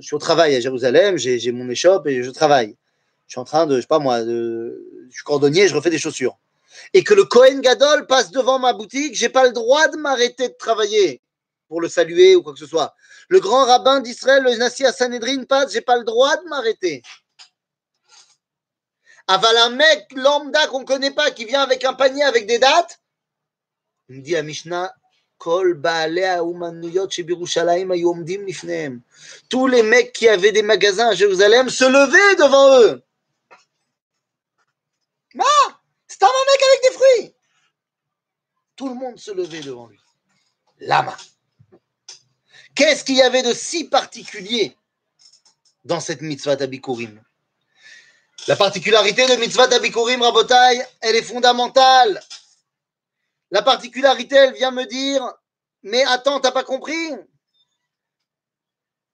je 0.00 0.06
suis 0.06 0.16
au 0.16 0.18
travail 0.18 0.56
à 0.56 0.60
Jérusalem, 0.60 1.16
j'ai 1.16 1.52
mon 1.52 1.68
échoppe 1.70 2.06
et 2.08 2.24
je 2.24 2.30
travaille. 2.30 2.74
Je 3.28 3.34
suis 3.34 3.40
en 3.40 3.44
train 3.44 3.66
de, 3.66 3.76
je 3.76 3.82
sais 3.82 3.86
pas 3.86 4.00
moi, 4.00 4.22
de, 4.24 4.84
je 5.08 5.14
suis 5.14 5.22
cordonnier, 5.22 5.68
je 5.68 5.74
refais 5.74 5.90
des 5.90 5.98
chaussures 5.98 6.36
et 6.94 7.04
que 7.04 7.14
le 7.14 7.24
Kohen 7.24 7.60
Gadol 7.60 8.06
passe 8.06 8.30
devant 8.30 8.58
ma 8.58 8.72
boutique, 8.72 9.14
j'ai 9.14 9.28
pas 9.28 9.44
le 9.44 9.52
droit 9.52 9.88
de 9.88 9.96
m'arrêter 9.96 10.48
de 10.48 10.54
travailler 10.54 11.22
pour 11.68 11.80
le 11.80 11.88
saluer 11.88 12.36
ou 12.36 12.42
quoi 12.42 12.52
que 12.52 12.58
ce 12.58 12.66
soit. 12.66 12.94
Le 13.28 13.40
grand 13.40 13.64
rabbin 13.64 14.00
d'Israël, 14.00 14.42
le 14.42 14.56
Nassi 14.56 14.84
à 14.84 14.92
Sanhedrin 14.92 15.44
passe, 15.44 15.72
j'ai 15.72 15.80
pas 15.80 15.96
le 15.96 16.04
droit 16.04 16.36
de 16.36 16.48
m'arrêter. 16.48 17.02
Aval 19.26 19.56
un 19.56 19.70
mec 19.70 20.06
lambda 20.14 20.66
qu'on 20.66 20.84
connaît 20.84 21.12
pas, 21.12 21.30
qui 21.30 21.46
vient 21.46 21.62
avec 21.62 21.84
un 21.84 21.94
panier 21.94 22.24
avec 22.24 22.46
des 22.46 22.58
dates, 22.58 23.00
il 24.08 24.16
me 24.16 24.20
dit 24.22 24.36
à 24.36 24.42
Mishnah, 24.42 24.92
tous 29.48 29.66
les 29.66 29.82
mecs 29.82 30.12
qui 30.12 30.28
avaient 30.28 30.52
des 30.52 30.62
magasins 30.62 31.08
à 31.08 31.14
Jérusalem 31.14 31.68
se 31.68 31.84
levaient 31.84 32.36
devant 32.36 32.80
eux. 32.80 33.02
Un 36.28 36.52
mec 36.52 36.62
avec 36.62 36.82
des 36.82 36.98
fruits. 36.98 37.34
Tout 38.76 38.88
le 38.88 38.94
monde 38.94 39.18
se 39.18 39.30
levait 39.30 39.60
devant 39.60 39.86
lui. 39.86 39.98
Lama. 40.78 41.16
Qu'est-ce 42.74 43.04
qu'il 43.04 43.16
y 43.16 43.22
avait 43.22 43.42
de 43.42 43.52
si 43.52 43.84
particulier 43.84 44.76
dans 45.84 46.00
cette 46.00 46.22
mitzvah 46.22 46.56
d'Abikurim 46.56 47.22
La 48.48 48.56
particularité 48.56 49.26
de 49.26 49.36
mitzvah 49.36 49.66
d'Abikurim, 49.66 50.22
Rabotai, 50.22 50.82
elle 51.00 51.16
est 51.16 51.22
fondamentale. 51.22 52.22
La 53.50 53.62
particularité, 53.62 54.36
elle 54.36 54.54
vient 54.54 54.70
me 54.70 54.86
dire, 54.86 55.22
mais 55.82 56.02
attends, 56.04 56.40
t'as 56.40 56.52
pas 56.52 56.64
compris? 56.64 57.12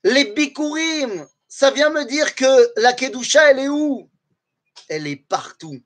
Les 0.05 0.27
Bikurim, 0.27 1.27
ça 1.49 1.71
vient 1.73 1.91
me 1.91 2.05
dire 2.05 2.35
que 2.37 2.81
la 2.81 2.93
Kedusha, 2.93 3.50
elle 3.50 3.59
est 3.59 3.69
où? 3.69 4.09
Elle 4.88 5.07
est 5.09 5.17
partout. 5.17 5.83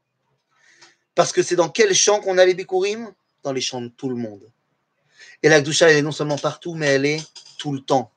Parce 1.15 1.33
que 1.33 1.43
c'est 1.43 1.57
dans 1.57 1.69
quel 1.69 1.95
champ 1.95 2.21
qu'on 2.21 2.39
a 2.39 2.45
les 2.45 2.55
Bikurim 2.55 3.13
Dans 3.43 3.53
les 3.53 3.61
champs 3.61 3.81
de 3.81 3.89
tout 3.89 4.09
le 4.09 4.17
monde. 4.17 4.43
Et 5.43 5.49
la 5.49 5.61
Gdusha, 5.61 5.91
elle 5.91 5.99
est 5.99 6.03
non 6.03 6.13
seulement 6.13 6.39
partout, 6.39 6.75
mais 6.75 6.87
elle 6.87 7.07
est 7.07 7.23
tout 7.59 7.73
le 7.73 7.81
temps. 7.81 8.11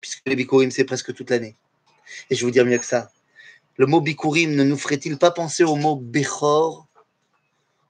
Puisque 0.00 0.22
les 0.26 0.36
Bikurim, 0.36 0.70
c'est 0.70 0.84
presque 0.84 1.14
toute 1.14 1.30
l'année. 1.30 1.54
Et 2.30 2.34
je 2.34 2.40
vais 2.40 2.46
vous 2.46 2.50
dire 2.50 2.64
mieux 2.64 2.78
que 2.78 2.84
ça. 2.84 3.10
Le 3.76 3.86
mot 3.86 4.00
Bikurim 4.00 4.54
ne 4.54 4.64
nous 4.64 4.76
ferait-il 4.76 5.18
pas 5.18 5.30
penser 5.30 5.64
au 5.64 5.76
mot 5.76 5.96
Bechor 5.96 6.86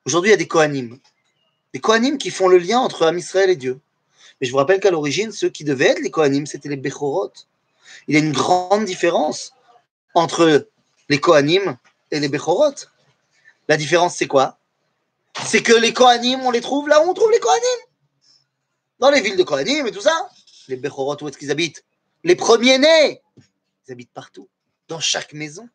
Aujourd'hui, 0.05 0.31
il 0.31 0.33
y 0.33 0.35
a 0.35 0.39
des 0.39 0.49
Kohanim. 0.49 0.99
Des 1.73 1.81
Kohanim 1.81 2.19
qui 2.19 2.31
font 2.31 2.49
le 2.49 2.59
lien 2.59 2.79
entre 2.79 3.07
Am 3.07 3.19
Israël 3.19 3.51
et 3.51 3.57
Dieu. 3.57 3.79
Mais 4.41 4.47
je 4.47 4.53
vous 4.53 4.59
rappelle 4.59 4.81
qu'à 4.81 4.91
l'origine, 4.91 5.33
ceux 5.33 5.49
qui 5.49 5.65
devaient 5.65 5.89
être 5.89 6.01
les 6.01 6.11
Kohanim, 6.11 6.47
c'était 6.47 6.69
les 6.69 6.77
Bechorot. 6.77 7.33
Il 8.07 8.15
y 8.15 8.17
a 8.17 8.21
une 8.21 8.33
grande 8.33 8.85
différence 8.85 9.53
entre 10.15 10.69
les 11.09 11.21
Kohanim 11.21 11.77
et 12.11 12.21
les 12.21 12.29
Bechorot. 12.29 12.75
La 13.69 13.77
différence, 13.77 14.17
c'est 14.17 14.27
quoi? 14.27 14.59
C'est 15.45 15.63
que 15.63 15.75
les 15.75 15.93
Kohanim, 15.93 16.41
on 16.41 16.51
les 16.51 16.61
trouve 16.61 16.89
là 16.89 17.05
où 17.05 17.11
on 17.11 17.15
trouve 17.15 17.31
les 17.31 17.39
Kohanim. 17.39 17.81
Dans 18.99 19.11
les 19.11 19.21
villes 19.21 19.37
de 19.37 19.43
Kohanim 19.43 19.87
et 19.87 19.93
tout 19.93 20.01
ça. 20.01 20.31
Les 20.69 20.77
Bechorot, 20.77 21.23
où 21.23 21.29
est-ce 21.29 21.39
qu'ils 21.39 21.51
habitent? 21.51 21.85
Les 22.25 22.35
premiers-nés 22.35 23.23
Ils 23.87 23.93
habitent 23.93 24.13
partout, 24.13 24.49
dans 24.89 25.01
chaque 25.01 25.33
maison. 25.35 25.69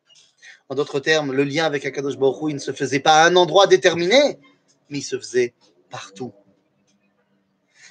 En 0.68 0.74
d'autres 0.74 1.00
termes, 1.00 1.32
le 1.32 1.44
lien 1.44 1.64
avec 1.64 1.86
Akadosh 1.86 2.16
Baruch 2.16 2.52
ne 2.52 2.58
se 2.58 2.72
faisait 2.72 3.00
pas 3.00 3.22
à 3.22 3.26
un 3.26 3.36
endroit 3.36 3.66
déterminé, 3.66 4.38
mais 4.88 4.98
il 4.98 5.02
se 5.02 5.18
faisait 5.18 5.54
partout. 5.90 6.32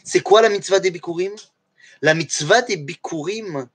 C'est 0.04 0.22
quoi 0.22 0.42
la 0.42 0.50
mitzvah 0.50 0.80
des 0.80 0.92
Bikurim 0.92 1.34
La 2.02 2.13
mitzvah 2.13 2.62
des 2.62 2.78
Bikurim, 2.78 3.70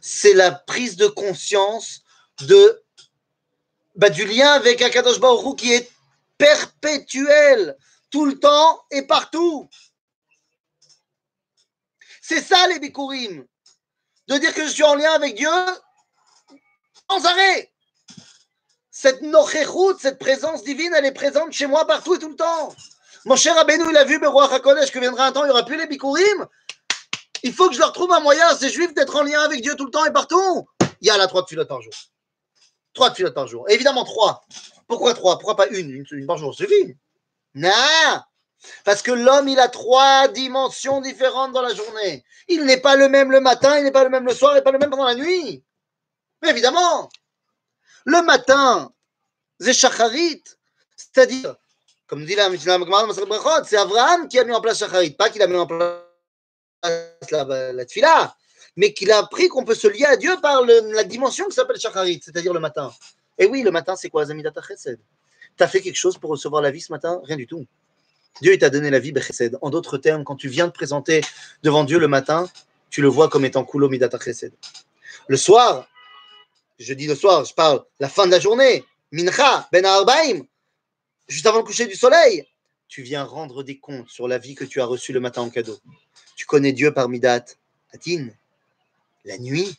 c'est 0.00 0.34
la 0.34 0.50
prise 0.50 0.96
de 0.96 1.06
conscience 1.06 2.04
de 2.42 2.83
bah, 3.94 4.10
du 4.10 4.24
lien 4.24 4.52
avec 4.52 4.82
Akadosh 4.82 5.20
Baruch 5.20 5.58
qui 5.58 5.72
est 5.72 5.90
perpétuel, 6.38 7.76
tout 8.10 8.26
le 8.26 8.38
temps 8.38 8.84
et 8.90 9.02
partout. 9.02 9.68
C'est 12.20 12.40
ça 12.40 12.66
les 12.68 12.78
Bikurim. 12.78 13.46
De 14.28 14.38
dire 14.38 14.54
que 14.54 14.64
je 14.64 14.70
suis 14.70 14.82
en 14.82 14.94
lien 14.94 15.12
avec 15.12 15.34
Dieu 15.34 15.50
sans 17.10 17.26
arrêt. 17.26 17.72
Cette 18.90 19.20
nocheroute, 19.22 20.00
cette 20.00 20.18
présence 20.18 20.64
divine, 20.64 20.94
elle 20.96 21.04
est 21.04 21.12
présente 21.12 21.52
chez 21.52 21.66
moi 21.66 21.86
partout 21.86 22.14
et 22.14 22.18
tout 22.18 22.30
le 22.30 22.36
temps. 22.36 22.74
Mon 23.26 23.36
cher 23.36 23.56
Abénou, 23.58 23.90
il 23.90 23.96
a 23.96 24.04
vu 24.04 24.18
Beroach 24.18 24.52
HaKodesh 24.52 24.90
que 24.90 24.98
viendra 24.98 25.26
un 25.26 25.32
temps, 25.32 25.42
il 25.44 25.48
n'y 25.48 25.50
aura 25.50 25.64
plus 25.64 25.76
les 25.76 25.86
Bikurim. 25.86 26.46
Il 27.42 27.52
faut 27.52 27.68
que 27.68 27.74
je 27.74 27.80
leur 27.80 27.92
trouve 27.92 28.12
un 28.12 28.20
moyen, 28.20 28.54
ces 28.56 28.70
juifs, 28.70 28.94
d'être 28.94 29.16
en 29.16 29.22
lien 29.22 29.42
avec 29.42 29.60
Dieu 29.60 29.74
tout 29.76 29.84
le 29.84 29.90
temps 29.90 30.06
et 30.06 30.12
partout. 30.12 30.66
Il 31.02 31.08
y 31.08 31.10
a 31.10 31.18
la 31.18 31.26
trois 31.26 31.42
de 31.42 31.64
par 31.64 31.82
jour. 31.82 31.92
Trois 32.94 33.10
tfilotes 33.10 33.34
par 33.34 33.48
jour. 33.48 33.68
évidemment, 33.68 34.04
trois. 34.04 34.44
Pourquoi 34.86 35.14
trois? 35.14 35.38
Pourquoi 35.38 35.56
pas 35.56 35.66
une? 35.68 36.06
Une, 36.10 36.26
par 36.26 36.38
jour 36.38 36.54
suffit. 36.54 36.96
Non 37.54 37.70
Parce 38.84 39.02
que 39.02 39.10
l'homme, 39.10 39.48
il 39.48 39.58
a 39.58 39.68
trois 39.68 40.28
dimensions 40.28 41.00
différentes 41.00 41.52
dans 41.52 41.62
la 41.62 41.74
journée. 41.74 42.24
Il 42.48 42.64
n'est 42.64 42.80
pas 42.80 42.96
le 42.96 43.08
même 43.08 43.32
le 43.32 43.40
matin, 43.40 43.78
il 43.78 43.84
n'est 43.84 43.92
pas 43.92 44.04
le 44.04 44.10
même 44.10 44.26
le 44.26 44.34
soir, 44.34 44.52
il 44.52 44.56
n'est 44.56 44.62
pas 44.62 44.72
le 44.72 44.78
même 44.78 44.90
pendant 44.90 45.06
la 45.06 45.16
nuit. 45.16 45.64
Mais 46.42 46.50
évidemment, 46.50 47.08
le 48.04 48.22
matin, 48.22 48.92
c'est 49.58 49.72
Shacharit. 49.72 50.44
C'est-à-dire, 50.96 51.56
comme 52.06 52.24
dit 52.24 52.36
la 52.36 52.48
c'est 52.56 53.76
Abraham 53.76 54.28
qui 54.28 54.38
a 54.38 54.44
mis 54.44 54.52
en 54.52 54.60
place 54.60 54.78
Shacharit, 54.78 55.10
pas 55.12 55.30
qu'il 55.30 55.42
a 55.42 55.46
mis 55.48 55.56
en 55.56 55.66
place 55.66 56.00
la, 57.30 57.72
la 57.72 57.84
mais 58.76 58.92
qu'il 58.92 59.10
a 59.10 59.18
appris 59.18 59.48
qu'on 59.48 59.64
peut 59.64 59.74
se 59.74 59.88
lier 59.88 60.04
à 60.04 60.16
Dieu 60.16 60.34
par 60.42 60.64
la 60.64 61.04
dimension 61.04 61.46
qui 61.46 61.54
s'appelle 61.54 61.78
Shacharit, 61.78 62.20
c'est-à-dire 62.24 62.52
le 62.52 62.60
matin. 62.60 62.92
Et 63.38 63.46
oui, 63.46 63.62
le 63.62 63.70
matin, 63.70 63.96
c'est 63.96 64.08
quoi, 64.08 64.24
Zamidata 64.24 64.60
Chesed 64.62 64.98
Tu 65.56 65.62
as 65.62 65.68
fait 65.68 65.80
quelque 65.80 65.96
chose 65.96 66.18
pour 66.18 66.30
recevoir 66.30 66.62
la 66.62 66.70
vie 66.70 66.80
ce 66.80 66.92
matin? 66.92 67.20
Rien 67.24 67.36
du 67.36 67.46
tout. 67.46 67.66
Dieu, 68.40 68.56
t'a 68.58 68.70
donné 68.70 68.90
la 68.90 68.98
vie, 68.98 69.12
Bechesed. 69.12 69.58
En 69.62 69.70
d'autres 69.70 69.96
termes, 69.98 70.24
quand 70.24 70.36
tu 70.36 70.48
viens 70.48 70.68
te 70.68 70.74
présenter 70.74 71.20
devant 71.62 71.84
Dieu 71.84 71.98
le 71.98 72.08
matin, 72.08 72.48
tu 72.90 73.00
le 73.00 73.08
vois 73.08 73.28
comme 73.28 73.44
étant 73.44 73.64
Kulo 73.64 73.88
Midata 73.88 74.18
Chesed. 74.18 74.52
Le 75.28 75.36
soir, 75.36 75.86
je 76.78 76.92
dis 76.94 77.06
le 77.06 77.14
soir, 77.14 77.44
je 77.44 77.54
parle 77.54 77.84
la 78.00 78.08
fin 78.08 78.26
de 78.26 78.32
la 78.32 78.40
journée, 78.40 78.84
Mincha, 79.12 79.68
Ben 79.70 79.84
Arbaim, 79.84 80.42
juste 81.28 81.46
avant 81.46 81.58
le 81.58 81.64
coucher 81.64 81.86
du 81.86 81.94
soleil, 81.94 82.44
tu 82.88 83.02
viens 83.02 83.22
rendre 83.22 83.62
des 83.62 83.78
comptes 83.78 84.08
sur 84.08 84.28
la 84.28 84.38
vie 84.38 84.54
que 84.54 84.64
tu 84.64 84.80
as 84.80 84.84
reçue 84.84 85.12
le 85.12 85.20
matin 85.20 85.42
en 85.42 85.50
cadeau. 85.50 85.78
Tu 86.36 86.46
connais 86.46 86.72
Dieu 86.72 86.92
par 86.92 87.08
Midat, 87.08 87.44
Atin, 87.92 88.28
la 89.24 89.38
nuit, 89.38 89.78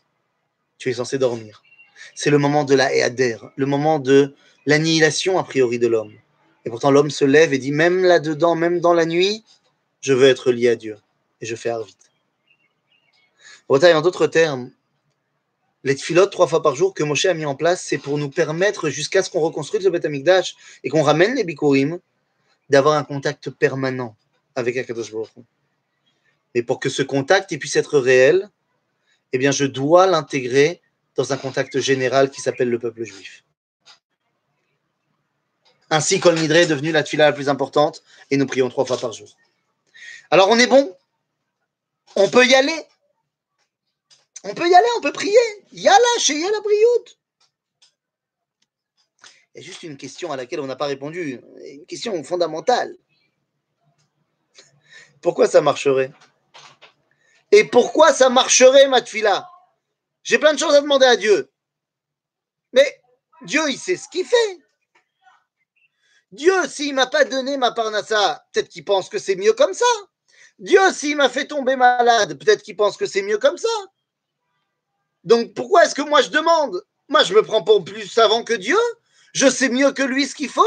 tu 0.77 0.89
es 0.89 0.93
censé 0.93 1.17
dormir. 1.17 1.63
C'est 2.13 2.29
le 2.29 2.37
moment 2.37 2.63
de 2.63 2.75
la 2.75 2.93
Héader, 2.93 3.37
le 3.55 3.65
moment 3.65 3.99
de 3.99 4.35
l'annihilation 4.65 5.37
a 5.37 5.43
priori 5.43 5.79
de 5.79 5.87
l'homme. 5.87 6.13
Et 6.65 6.69
pourtant 6.69 6.91
l'homme 6.91 7.11
se 7.11 7.25
lève 7.25 7.53
et 7.53 7.57
dit, 7.57 7.71
même 7.71 8.03
là-dedans, 8.03 8.55
même 8.55 8.79
dans 8.79 8.93
la 8.93 9.05
nuit, 9.05 9.43
je 10.01 10.13
veux 10.13 10.27
être 10.27 10.51
lié 10.51 10.69
à 10.69 10.75
Dieu. 10.75 10.97
Et 11.41 11.45
je 11.45 11.55
fais 11.55 11.71
vite. 11.85 12.11
En 13.67 14.01
d'autres 14.01 14.27
termes, 14.27 14.71
les 15.83 15.95
tfilotes 15.95 16.31
trois 16.31 16.47
fois 16.47 16.61
par 16.63 16.75
jour 16.75 16.93
que 16.93 17.03
Moshe 17.03 17.25
a 17.25 17.33
mis 17.33 17.45
en 17.45 17.55
place, 17.55 17.83
c'est 17.83 17.99
pour 17.99 18.17
nous 18.17 18.29
permettre, 18.29 18.89
jusqu'à 18.89 19.21
ce 19.21 19.29
qu'on 19.29 19.39
reconstruise 19.39 19.83
le 19.83 19.91
Beth 19.91 20.05
Amikdash 20.05 20.55
et 20.83 20.89
qu'on 20.89 21.03
ramène 21.03 21.35
les 21.35 21.43
Bikurim, 21.43 21.99
d'avoir 22.69 22.95
un 22.95 23.03
contact 23.03 23.51
permanent 23.51 24.15
avec 24.55 24.77
Akadosh 24.77 25.11
Baruch 25.11 25.29
Mais 26.55 26.63
pour 26.63 26.79
que 26.79 26.89
ce 26.89 27.03
contact 27.03 27.55
puisse 27.59 27.75
être 27.75 27.99
réel, 27.99 28.49
eh 29.33 29.37
bien, 29.37 29.51
je 29.51 29.65
dois 29.65 30.07
l'intégrer 30.07 30.81
dans 31.15 31.33
un 31.33 31.37
contact 31.37 31.79
général 31.79 32.29
qui 32.29 32.41
s'appelle 32.41 32.69
le 32.69 32.79
peuple 32.79 33.03
juif. 33.03 33.43
Ainsi, 35.89 36.19
Kol 36.19 36.37
est 36.37 36.65
devenue 36.67 36.91
la 36.91 37.03
tfila 37.03 37.25
la 37.25 37.33
plus 37.33 37.47
importante 37.47 38.03
et 38.31 38.37
nous 38.37 38.47
prions 38.47 38.69
trois 38.69 38.85
fois 38.85 38.97
par 38.97 39.13
jour. 39.13 39.29
Alors 40.31 40.49
on 40.49 40.57
est 40.57 40.67
bon? 40.67 40.95
On 42.15 42.29
peut 42.29 42.45
y 42.45 42.55
aller? 42.55 42.85
On 44.43 44.53
peut 44.53 44.67
y 44.67 44.75
aller, 44.75 44.87
on 44.97 45.01
peut 45.01 45.13
prier. 45.13 45.37
Yalla, 45.71 45.97
chez 46.19 46.39
Yalla 46.39 46.59
Briout. 46.61 47.17
Il 49.53 49.61
y 49.61 49.63
a 49.63 49.67
juste 49.67 49.83
une 49.83 49.97
question 49.97 50.31
à 50.31 50.37
laquelle 50.37 50.59
on 50.59 50.67
n'a 50.67 50.75
pas 50.75 50.85
répondu, 50.85 51.39
une 51.63 51.85
question 51.85 52.21
fondamentale. 52.23 52.95
Pourquoi 55.21 55.47
ça 55.47 55.61
marcherait? 55.61 56.11
Et 57.55 57.63
pourquoi 57.63 58.11
ça 58.11 58.27
marcherait, 58.27 58.89
ma 58.89 59.01
tfila 59.01 59.49
J'ai 60.23 60.37
plein 60.37 60.53
de 60.53 60.59
choses 60.59 60.75
à 60.75 60.81
demander 60.81 61.05
à 61.05 61.15
Dieu. 61.15 61.49
Mais 62.73 63.01
Dieu, 63.43 63.61
il 63.69 63.79
sait 63.79 63.95
ce 63.95 64.09
qu'il 64.09 64.25
fait. 64.25 64.59
Dieu, 66.33 66.67
s'il 66.67 66.93
m'a 66.93 67.07
pas 67.07 67.23
donné 67.23 67.55
ma 67.55 67.71
parnassa, 67.71 68.45
peut-être 68.51 68.67
qu'il 68.67 68.83
pense 68.83 69.07
que 69.07 69.19
c'est 69.19 69.37
mieux 69.37 69.53
comme 69.53 69.73
ça. 69.73 69.85
Dieu, 70.59 70.81
s'il 70.91 71.15
m'a 71.15 71.29
fait 71.29 71.47
tomber 71.47 71.77
malade, 71.77 72.37
peut-être 72.37 72.61
qu'il 72.61 72.75
pense 72.75 72.97
que 72.97 73.05
c'est 73.05 73.21
mieux 73.21 73.37
comme 73.37 73.57
ça. 73.57 73.69
Donc 75.23 75.53
pourquoi 75.53 75.85
est-ce 75.85 75.95
que 75.95 76.01
moi 76.01 76.21
je 76.21 76.31
demande? 76.31 76.83
Moi, 77.07 77.23
je 77.23 77.33
me 77.33 77.41
prends 77.41 77.63
pour 77.63 77.85
plus 77.85 78.05
savant 78.05 78.43
que 78.43 78.53
Dieu. 78.53 78.79
Je 79.31 79.49
sais 79.49 79.69
mieux 79.69 79.93
que 79.93 80.03
lui 80.03 80.27
ce 80.27 80.35
qu'il 80.35 80.49
faut. 80.49 80.65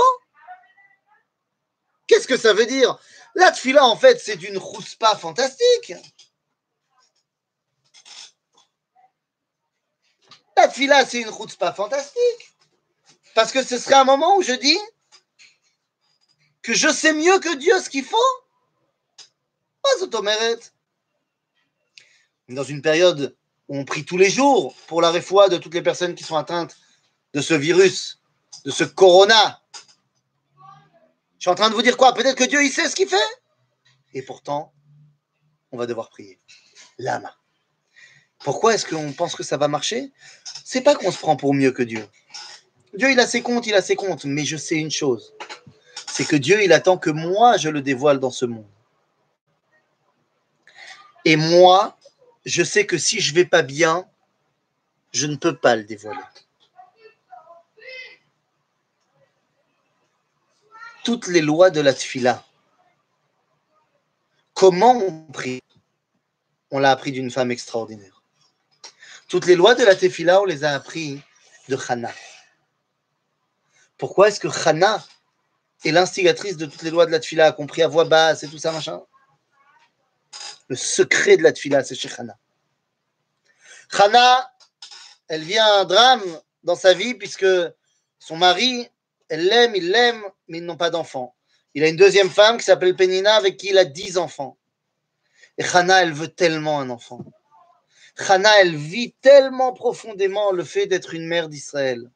Qu'est-ce 2.07 2.27
que 2.27 2.39
ça 2.39 2.55
veut 2.55 2.65
dire? 2.65 2.99
La 3.35 3.53
tfila, 3.53 3.85
en 3.85 3.97
fait, 3.99 4.19
c'est 4.19 4.37
d'une 4.37 4.59
pas 4.99 5.17
fantastique. 5.17 5.93
La 10.59 10.67
tfila, 10.67 11.07
c'est 11.07 11.21
une 11.21 11.31
pas 11.57 11.73
fantastique. 11.73 12.53
Parce 13.37 13.53
que 13.53 13.63
ce 13.63 13.79
serait 13.79 13.95
un 13.95 14.05
moment 14.05 14.37
où 14.37 14.43
je 14.43 14.55
dis 14.55 14.79
que 16.63 16.75
je 16.75 16.89
sais 16.89 17.13
mieux 17.13 17.39
que 17.39 17.55
Dieu 17.57 17.81
ce 17.81 17.89
qu'il 17.89 18.05
faut. 18.05 18.17
Pas 19.81 20.07
Dans 22.49 22.65
une 22.65 22.83
période 22.83 23.37
où 23.69 23.79
on 23.79 23.85
prie 23.85 24.05
tous 24.05 24.17
les 24.17 24.31
jours 24.31 24.75
pour 24.89 25.01
la 25.01 25.13
réfoie 25.13 25.49
de 25.49 25.59
toutes 25.59 25.75
les 25.75 25.83
personnes 25.83 26.17
qui 26.17 26.25
sont 26.25 26.37
atteintes 26.37 26.77
de 27.35 27.41
ce 27.41 27.55
virus, 27.55 28.21
de 28.65 28.73
ce 28.73 28.83
corona. 28.83 29.63
Je 31.39 31.43
suis 31.43 31.51
en 31.51 31.55
train 31.55 31.71
de 31.71 31.75
vous 31.77 31.83
dire 31.83 31.97
quoi? 31.97 32.15
Peut-être 32.15 32.37
que 32.37 32.49
Dieu, 32.49 32.65
il 32.65 32.73
sait 32.73 32.89
ce 32.89 32.97
qu'il 32.97 33.09
fait. 33.09 33.17
Et 34.13 34.23
pourtant, 34.23 34.75
on 35.71 35.79
va 35.79 35.87
devoir 35.87 36.11
prier. 36.11 36.41
Lama. 36.99 37.38
Pourquoi 38.45 38.75
est-ce 38.75 38.87
qu'on 38.87 39.13
pense 39.13 39.35
que 39.35 39.43
ça 39.43 39.57
va 39.57 39.69
marcher? 39.69 40.13
C'est 40.65 40.81
pas 40.81 40.95
qu'on 40.95 41.11
se 41.11 41.19
prend 41.19 41.37
pour 41.37 41.55
mieux 41.55 41.73
que 41.73 41.83
Dieu. 41.83 42.07
Dieu, 42.95 43.11
il 43.11 43.21
a 43.21 43.27
ses 43.27 43.43
comptes, 43.43 43.67
il 43.67 43.75
a 43.75 43.83
ses 43.83 43.97
comptes. 43.97 44.25
Mais 44.25 44.45
je 44.45 44.57
sais 44.57 44.77
une 44.77 44.91
chose 44.91 45.35
c'est 46.19 46.25
que 46.25 46.35
Dieu, 46.35 46.65
il 46.65 46.73
attend 46.73 46.99
que 46.99 47.11
moi, 47.11 47.59
je 47.59 47.69
le 47.69 47.81
dévoile 47.81 48.19
dans 48.19 48.33
ce 48.33 48.45
monde. 48.45 48.67
Et 51.25 51.37
moi, 51.37 51.97
je 52.45 52.65
sais 52.65 52.87
que 52.87 52.99
si 52.99 53.21
je 53.21 53.33
vais 53.35 53.45
pas 53.45 53.63
bien, 53.63 54.05
je 55.13 55.29
ne 55.29 55.37
peux 55.37 55.57
pas 55.57 55.77
le 55.77 55.85
dévoiler. 55.85 56.19
Toutes 61.05 61.29
les 61.29 61.41
lois 61.41 61.71
de 61.71 61.81
la 61.81 61.95
tfila. 61.95 62.45
Comment 64.55 64.97
on 64.97 65.33
prie? 65.33 65.63
On 66.73 66.81
l'a 66.81 66.91
appris 66.91 67.13
d'une 67.13 67.31
femme 67.31 67.53
extraordinaire. 67.53 68.18
Toutes 69.29 69.45
les 69.45 69.57
lois 69.57 69.75
de 69.75 69.85
la 69.85 69.95
tefila, 69.95 70.41
on 70.41 70.47
les 70.47 70.65
a 70.65 70.75
appris 70.75 71.23
de 71.69 71.77
Hannah. 71.89 72.15
Pourquoi 73.99 74.29
est-ce 74.29 74.41
que 74.41 74.49
Hannah 74.49 75.05
et 75.85 75.93
l'instigatrice 75.93 76.57
de 76.57 76.65
toutes 76.65 76.83
les 76.83 76.91
lois 76.91 77.05
de 77.05 77.11
la 77.11 77.21
tfila, 77.21 77.47
a 77.47 77.53
compris 77.53 77.83
à 77.83 77.89
voix 77.89 78.05
basse 78.05 78.43
et 78.43 78.49
tout 78.49 78.59
ça, 78.59 78.73
machin? 78.73 79.03
Le 80.69 80.77
secret 80.77 81.37
de 81.37 81.43
la 81.43 81.53
tfila, 81.53 81.85
c'est 81.85 81.95
chez 81.95 82.11
Hana. 82.17 82.39
Hana, 83.93 84.51
elle 85.29 85.43
vient 85.43 85.81
un 85.81 85.85
drame 85.85 86.23
dans 86.63 86.77
sa 86.77 86.95
vie 86.95 87.15
puisque 87.15 87.47
son 88.19 88.37
mari, 88.37 88.89
elle 89.29 89.47
l'aime, 89.47 89.77
il 89.77 89.91
l'aime, 89.91 90.23
mais 90.49 90.59
ils 90.59 90.65
n'ont 90.65 90.77
pas 90.77 90.91
d'enfants. 90.91 91.35
Il 91.75 91.85
a 91.85 91.89
une 91.89 91.97
deuxième 91.97 92.31
femme 92.31 92.57
qui 92.57 92.65
s'appelle 92.65 92.97
Penina 92.97 93.35
avec 93.35 93.59
qui 93.59 93.69
il 93.69 93.79
a 93.79 93.85
dix 93.85 94.17
enfants. 94.17 94.57
Et 95.59 95.65
Hana, 95.65 96.03
elle 96.03 96.13
veut 96.13 96.29
tellement 96.29 96.81
un 96.81 96.89
enfant. 96.89 97.25
Hana, 98.19 98.61
elle 98.61 98.75
vit 98.75 99.13
tellement 99.21 99.73
profondément 99.73 100.51
le 100.53 100.65
fait 100.65 100.87
d'être 100.87 101.15
une 101.15 101.27
mère 101.27 101.49
d'Israël 101.49 102.11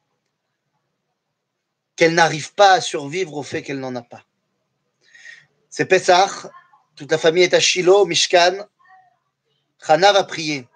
qu'elle 1.97 2.15
n'arrive 2.15 2.55
pas 2.55 2.73
à 2.73 2.81
survivre 2.81 3.37
au 3.37 3.43
fait 3.43 3.63
qu'elle 3.63 3.79
n'en 3.79 3.95
a 3.95 4.03
pas. 4.03 4.25
C'est 5.69 5.87
Pessah, 5.87 6.51
toute 6.97 7.11
la 7.11 7.19
famille 7.19 7.45
est 7.45 7.55
à 7.55 7.61
Shiloh, 7.61 8.07
Mishkan. 8.07 8.67
Hana 9.87 10.13
va 10.13 10.25
prier. 10.25 10.67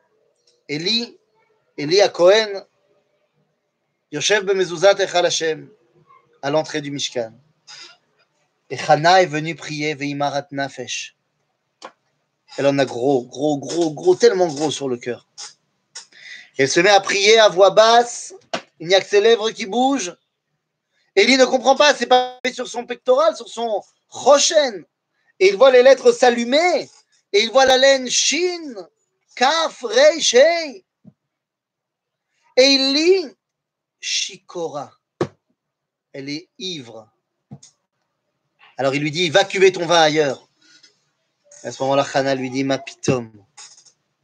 Eli, 0.68 1.18
Eli 1.76 2.00
à 2.00 2.08
Cohen, 2.08 2.64
Yoshev 4.12 4.44
bemezuzat 4.44 4.98
echal 5.02 5.26
Hashem, 5.26 5.68
à 6.42 6.50
l'entrée 6.50 6.80
du 6.80 6.90
Mishkan. 6.90 7.32
Et 8.70 8.78
Hana 8.78 9.22
est 9.22 9.26
venue 9.26 9.54
prier 9.54 9.94
Veimarat 9.94 10.46
Nafesh. 10.52 11.15
Elle 12.58 12.66
en 12.66 12.78
a 12.78 12.84
gros, 12.84 13.24
gros, 13.24 13.58
gros, 13.58 13.92
gros, 13.92 14.14
tellement 14.14 14.46
gros 14.46 14.70
sur 14.70 14.88
le 14.88 14.96
cœur. 14.96 15.26
Elle 16.58 16.68
se 16.68 16.80
met 16.80 16.90
à 16.90 17.00
prier 17.00 17.38
à 17.38 17.48
voix 17.48 17.70
basse, 17.70 18.34
il 18.80 18.88
n'y 18.88 18.94
a 18.94 19.00
que 19.00 19.08
ses 19.08 19.20
lèvres 19.20 19.50
qui 19.50 19.66
bougent. 19.66 20.16
Élie 21.14 21.36
ne 21.36 21.44
comprend 21.44 21.76
pas, 21.76 21.94
c'est 21.94 22.06
pas 22.06 22.38
sur 22.52 22.66
son 22.66 22.86
pectoral, 22.86 23.36
sur 23.36 23.48
son 23.48 23.82
rochen. 24.08 24.84
Et 25.38 25.48
il 25.48 25.56
voit 25.56 25.70
les 25.70 25.82
lettres 25.82 26.12
s'allumer. 26.12 26.88
Et 27.32 27.42
il 27.42 27.50
voit 27.50 27.66
la 27.66 27.76
laine 27.76 28.08
Shin, 28.08 28.74
Kaf, 29.34 29.82
Rei, 29.82 30.20
Shei. 30.20 30.84
Et 32.56 32.64
il 32.64 32.92
lit 32.94 33.34
Shikora. 34.00 34.92
Elle 36.12 36.30
est 36.30 36.48
ivre. 36.58 37.10
Alors 38.78 38.94
il 38.94 39.02
lui 39.02 39.10
dit, 39.10 39.28
va 39.30 39.44
cuver 39.44 39.72
ton 39.72 39.86
vin 39.86 40.00
ailleurs. 40.00 40.45
À 41.66 41.72
ce 41.72 41.82
moment-là, 41.82 42.06
Hana 42.14 42.36
lui 42.36 42.48
dit, 42.48 42.62
ma 42.62 42.78
pitom, 42.78 43.32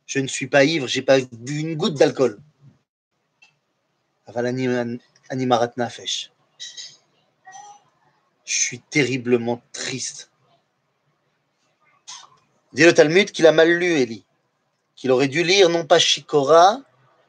je 0.06 0.20
ne 0.20 0.28
suis 0.28 0.46
pas 0.46 0.64
ivre, 0.64 0.86
j'ai 0.86 1.02
pas 1.02 1.18
bu 1.32 1.58
une 1.58 1.74
goutte 1.74 1.94
d'alcool. 1.94 2.40
Je 8.44 8.44
suis 8.44 8.78
terriblement 8.78 9.60
triste. 9.72 10.30
Dit 12.72 12.84
le 12.84 12.94
Talmud 12.94 13.32
qu'il 13.32 13.48
a 13.48 13.52
mal 13.52 13.72
lu, 13.72 14.00
Eli. 14.00 14.24
Qu'il 14.94 15.10
aurait 15.10 15.26
dû 15.26 15.42
lire 15.42 15.68
non 15.68 15.84
pas 15.84 15.98
Shikora, 15.98 16.80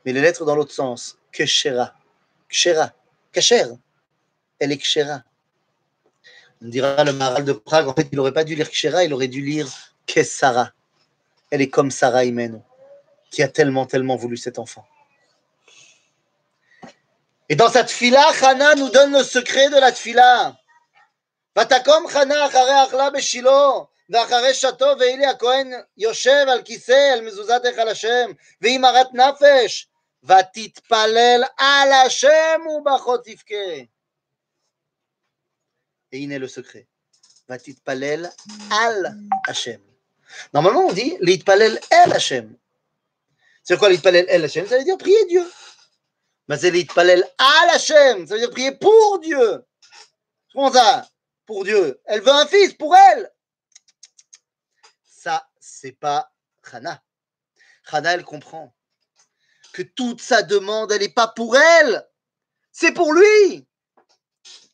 mais 0.05 0.13
les 0.13 0.21
lettres 0.21 0.45
dans 0.45 0.55
l'autre 0.55 0.73
sens. 0.73 1.17
Keshera. 1.31 1.95
Kshera. 2.49 2.93
Kacher. 3.31 3.65
Elle 4.59 4.73
est 4.73 4.77
Kshera. 4.77 5.23
On 6.61 6.67
dira 6.67 7.03
le 7.03 7.13
Maral 7.13 7.45
de 7.45 7.53
Prague, 7.53 7.87
en 7.87 7.95
fait, 7.95 8.09
il 8.11 8.15
n'aurait 8.15 8.31
pas 8.31 8.43
dû 8.43 8.53
lire 8.53 8.69
Kshera, 8.69 9.05
il 9.05 9.11
aurait 9.11 9.27
dû 9.27 9.43
lire 9.43 9.67
Kesara. 10.06 10.72
Elle 11.50 11.62
est 11.62 11.70
comme 11.70 11.90
Sarah 11.90 12.24
Imeno, 12.24 12.62
qui 13.30 13.42
a 13.42 13.48
tellement, 13.48 13.86
tellement 13.86 14.16
voulu 14.16 14.36
cet 14.36 14.58
enfant. 14.58 14.86
Et 17.48 17.56
dans 17.56 17.70
cette 17.70 17.90
fila, 17.90 18.24
Hana 18.42 18.74
nous 18.74 18.90
donne 18.90 19.12
le 19.12 19.24
secret 19.24 19.70
de 19.70 19.78
la 19.78 19.92
tfila. 19.92 20.54
ותקום 21.58 22.08
חנה 22.08 22.46
אחרי 22.46 22.84
אכלה 22.84 23.10
בשילה, 23.10 23.70
ואחרי 24.10 24.54
שתו 24.54 24.86
ואילי 24.98 25.26
הכהן 25.26 25.72
יושב 25.96 26.46
על 26.48 26.62
כיסא 26.62 27.10
על 27.12 27.20
מזוזת 27.20 27.60
היכל 27.64 27.88
השם, 27.88 28.30
והיא 28.60 28.78
מרת 28.78 29.14
נפש, 29.14 29.88
ותתפלל 30.24 31.44
על 31.56 31.92
השם 31.92 32.60
ובכות 32.68 33.24
תבכה. 33.24 33.82
והנה 36.12 36.36
le 36.36 36.48
secret. 36.48 36.86
ותתפלל 37.50 38.26
על 38.70 39.06
השם. 39.48 39.80
Normalement, 40.53 40.87
on 40.87 40.93
dit 40.93 41.17
l'itpalel 41.21 41.79
el 41.89 42.13
Hashem. 42.13 42.57
C'est 43.63 43.77
quoi 43.77 43.89
l'itpalel 43.89 44.25
el 44.29 44.43
Hashem? 44.43 44.67
Ça 44.67 44.77
veut 44.77 44.83
dire 44.83 44.97
prier 44.97 45.25
Dieu. 45.25 45.49
Mais 46.47 46.57
c'est 46.57 46.71
l'itpalel 46.71 47.23
al 47.37 47.69
Hashem. 47.69 48.27
Ça 48.27 48.33
veut 48.33 48.39
dire 48.39 48.49
prier 48.49 48.71
pour 48.73 49.19
Dieu. 49.19 49.65
Comment 50.53 50.71
ça? 50.71 51.07
Pour 51.45 51.63
Dieu. 51.63 52.01
Elle 52.05 52.21
veut 52.21 52.31
un 52.31 52.47
fils 52.47 52.73
pour 52.73 52.95
elle. 52.95 53.31
Ça, 55.05 55.49
c'est 55.59 55.93
pas 55.93 56.31
Hana. 56.71 57.01
Hana, 57.91 58.13
elle 58.13 58.23
comprend 58.23 58.73
que 59.73 59.81
toute 59.81 60.21
sa 60.21 60.43
demande, 60.43 60.91
elle 60.91 61.01
n'est 61.01 61.09
pas 61.09 61.27
pour 61.27 61.57
elle. 61.57 62.07
C'est 62.71 62.93
pour 62.93 63.13
lui. 63.13 63.67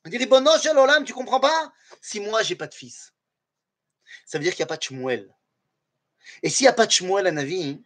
On 0.05 0.09
dit, 0.09 0.25
Bonosh 0.25 0.65
Olam, 0.65 1.03
tu 1.03 1.13
comprends 1.13 1.39
pas? 1.39 1.73
Si 2.01 2.19
moi, 2.19 2.43
j'ai 2.43 2.55
pas 2.55 2.67
de 2.67 2.73
fils, 2.73 3.13
ça 4.25 4.37
veut 4.37 4.43
dire 4.43 4.53
qu'il 4.53 4.63
n'y 4.63 4.67
a 4.67 4.67
pas 4.67 4.77
de 4.77 4.83
Shmuel. 4.83 5.33
Et 6.43 6.49
s'il 6.49 6.65
n'y 6.65 6.69
a 6.69 6.73
pas 6.73 6.85
de 6.85 6.91
Shmuel 6.91 7.27
à 7.27 7.31
Navi, 7.31 7.81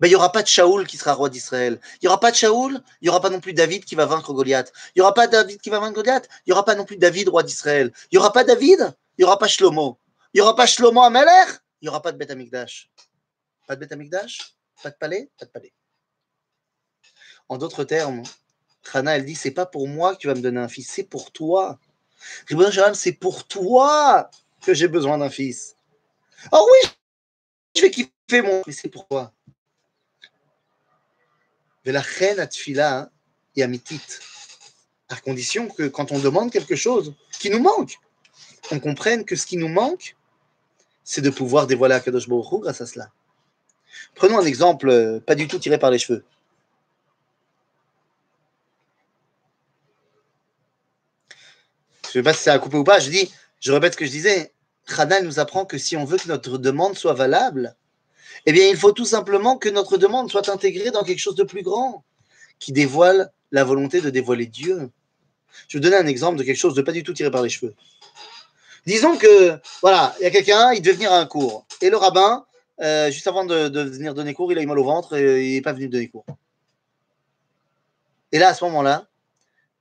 ben, 0.00 0.08
il 0.08 0.10
n'y 0.10 0.16
aura 0.16 0.32
pas 0.32 0.42
de 0.42 0.48
Shaoul 0.48 0.86
qui 0.86 0.96
sera 0.96 1.14
roi 1.14 1.30
d'Israël. 1.30 1.80
Il 1.94 1.98
n'y 2.04 2.08
aura 2.08 2.18
pas 2.18 2.30
de 2.30 2.36
Shaoul, 2.36 2.82
il 3.00 3.04
n'y 3.04 3.08
aura 3.08 3.20
pas 3.20 3.30
non 3.30 3.40
plus 3.40 3.54
David 3.54 3.84
qui 3.84 3.94
va 3.94 4.06
vaincre 4.06 4.32
Goliath. 4.32 4.72
Il 4.94 4.98
n'y 4.98 5.02
aura 5.02 5.14
pas 5.14 5.26
David 5.26 5.60
qui 5.60 5.70
va 5.70 5.78
vaincre 5.78 5.94
Goliath, 5.94 6.28
il 6.46 6.50
n'y 6.50 6.52
aura 6.52 6.64
pas 6.64 6.74
non 6.74 6.84
plus 6.84 6.96
David, 6.96 7.28
roi 7.28 7.42
d'Israël. 7.42 7.92
Il 8.10 8.16
n'y 8.16 8.18
aura 8.18 8.32
pas 8.32 8.44
David, 8.44 8.94
il 9.16 9.20
n'y 9.20 9.24
aura 9.24 9.38
pas 9.38 9.48
Shlomo. 9.48 9.98
Il 10.32 10.38
n'y 10.38 10.40
aura 10.40 10.56
pas 10.56 10.66
Shlomo 10.66 11.00
Ameler, 11.02 11.52
il 11.80 11.84
n'y 11.84 11.88
aura 11.88 12.02
pas 12.02 12.12
de 12.12 12.18
Beth. 12.18 12.28
Pas 13.66 13.76
de 13.76 13.80
Beth 13.80 13.92
Amikdash 13.92 14.54
Pas 14.82 14.90
de 14.90 14.96
palais 14.96 15.30
Pas 15.38 15.46
de 15.46 15.50
palais. 15.50 15.72
En 17.48 17.56
d'autres 17.56 17.84
termes, 17.84 18.22
Hannah, 18.92 19.16
elle 19.16 19.24
dit 19.24 19.34
c'est 19.34 19.50
pas 19.50 19.66
pour 19.66 19.88
moi 19.88 20.14
que 20.14 20.20
tu 20.20 20.26
vas 20.26 20.34
me 20.34 20.40
donner 20.40 20.60
un 20.60 20.68
fils, 20.68 20.90
c'est 20.90 21.04
pour 21.04 21.30
toi. 21.30 21.78
Ribon 22.48 22.70
c'est 22.94 23.12
pour 23.12 23.46
toi 23.46 24.30
que 24.62 24.74
j'ai 24.74 24.88
besoin 24.88 25.18
d'un 25.18 25.30
fils. 25.30 25.76
Oh 26.52 26.68
oui, 26.72 26.90
je 27.74 27.82
vais 27.82 27.90
kiffer 27.90 28.42
mon. 28.42 28.62
Mais 28.66 28.72
c'est 28.72 28.88
pour 28.88 29.06
toi. 29.06 29.32
Mais 31.84 31.92
la 31.92 32.00
reine 32.00 32.40
à 35.08 35.16
condition 35.16 35.68
que 35.68 35.88
quand 35.88 36.12
on 36.12 36.18
demande 36.18 36.50
quelque 36.50 36.76
chose 36.76 37.14
qui 37.38 37.50
nous 37.50 37.60
manque, 37.60 37.98
on 38.70 38.80
comprenne 38.80 39.24
que 39.24 39.36
ce 39.36 39.46
qui 39.46 39.56
nous 39.56 39.68
manque, 39.68 40.16
c'est 41.04 41.20
de 41.20 41.30
pouvoir 41.30 41.66
dévoiler 41.66 41.94
à 41.94 42.00
Kadosh 42.00 42.28
Baruch 42.28 42.62
grâce 42.62 42.80
à 42.80 42.86
cela. 42.86 43.10
Prenons 44.14 44.38
un 44.38 44.46
exemple 44.46 44.88
euh, 44.88 45.20
pas 45.20 45.34
du 45.34 45.46
tout 45.46 45.58
tiré 45.58 45.78
par 45.78 45.90
les 45.90 45.98
cheveux. 45.98 46.24
Je 52.14 52.20
ne 52.20 52.22
sais 52.22 52.22
pas 52.22 52.32
si 52.32 52.44
c'est 52.44 52.50
à 52.50 52.58
couper 52.58 52.76
ou 52.76 52.84
pas. 52.84 53.00
Je 53.00 53.10
dis, 53.10 53.32
je 53.60 53.72
répète 53.72 53.94
ce 53.94 53.98
que 53.98 54.06
je 54.06 54.10
disais. 54.10 54.52
Khana 54.86 55.20
nous 55.22 55.38
apprend 55.38 55.64
que 55.64 55.78
si 55.78 55.96
on 55.96 56.04
veut 56.04 56.18
que 56.18 56.28
notre 56.28 56.58
demande 56.58 56.96
soit 56.96 57.14
valable, 57.14 57.74
eh 58.46 58.52
bien, 58.52 58.68
il 58.68 58.76
faut 58.76 58.92
tout 58.92 59.04
simplement 59.04 59.56
que 59.56 59.68
notre 59.68 59.96
demande 59.96 60.30
soit 60.30 60.48
intégrée 60.48 60.90
dans 60.90 61.02
quelque 61.02 61.18
chose 61.18 61.34
de 61.34 61.44
plus 61.44 61.62
grand, 61.62 62.04
qui 62.58 62.72
dévoile 62.72 63.32
la 63.52 63.64
volonté 63.64 64.00
de 64.00 64.10
dévoiler 64.10 64.46
Dieu. 64.46 64.90
Je 65.68 65.78
vais 65.78 65.84
vous 65.84 65.90
donner 65.90 65.96
un 65.96 66.06
exemple 66.06 66.38
de 66.38 66.42
quelque 66.42 66.58
chose 66.58 66.74
de 66.74 66.82
pas 66.82 66.92
du 66.92 67.02
tout 67.02 67.14
tiré 67.14 67.30
par 67.30 67.42
les 67.42 67.48
cheveux. 67.48 67.74
Disons 68.86 69.16
que, 69.16 69.58
voilà, 69.80 70.14
il 70.20 70.24
y 70.24 70.26
a 70.26 70.30
quelqu'un, 70.30 70.72
il 70.72 70.82
devait 70.82 70.94
venir 70.94 71.12
à 71.12 71.18
un 71.18 71.26
cours. 71.26 71.66
Et 71.80 71.88
le 71.88 71.96
rabbin, 71.96 72.44
euh, 72.82 73.10
juste 73.10 73.26
avant 73.26 73.44
de, 73.44 73.68
venir 73.80 74.12
donner 74.12 74.34
cours, 74.34 74.52
il 74.52 74.58
a 74.58 74.62
eu 74.62 74.66
mal 74.66 74.78
au 74.78 74.84
ventre 74.84 75.16
et 75.16 75.48
il 75.48 75.54
n'est 75.54 75.62
pas 75.62 75.72
venu 75.72 75.88
donner 75.88 76.08
cours. 76.08 76.26
Et 78.32 78.38
là, 78.38 78.48
à 78.48 78.54
ce 78.54 78.64
moment-là, 78.64 79.06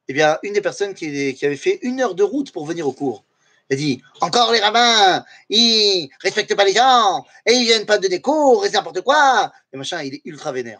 eh 0.07 0.21
une 0.43 0.53
des 0.53 0.61
personnes 0.61 0.93
qui 0.93 1.37
avait 1.43 1.57
fait 1.57 1.79
une 1.81 1.99
heure 2.01 2.15
de 2.15 2.23
route 2.23 2.51
pour 2.51 2.65
venir 2.65 2.87
au 2.87 2.91
cours, 2.91 3.25
elle 3.69 3.77
dit 3.77 4.01
Encore 4.21 4.51
les 4.51 4.59
rabbins, 4.59 5.23
ils 5.49 6.09
respectent 6.21 6.55
pas 6.55 6.65
les 6.65 6.73
gens, 6.73 7.25
et 7.45 7.53
ils 7.53 7.65
viennent 7.65 7.85
pas 7.85 7.97
de 7.97 8.17
cours, 8.17 8.65
et 8.65 8.69
c'est 8.69 8.75
n'importe 8.75 9.01
quoi. 9.01 9.51
Et 9.71 9.77
machin, 9.77 10.01
il 10.03 10.15
est 10.15 10.21
ultra 10.25 10.51
vénère. 10.51 10.79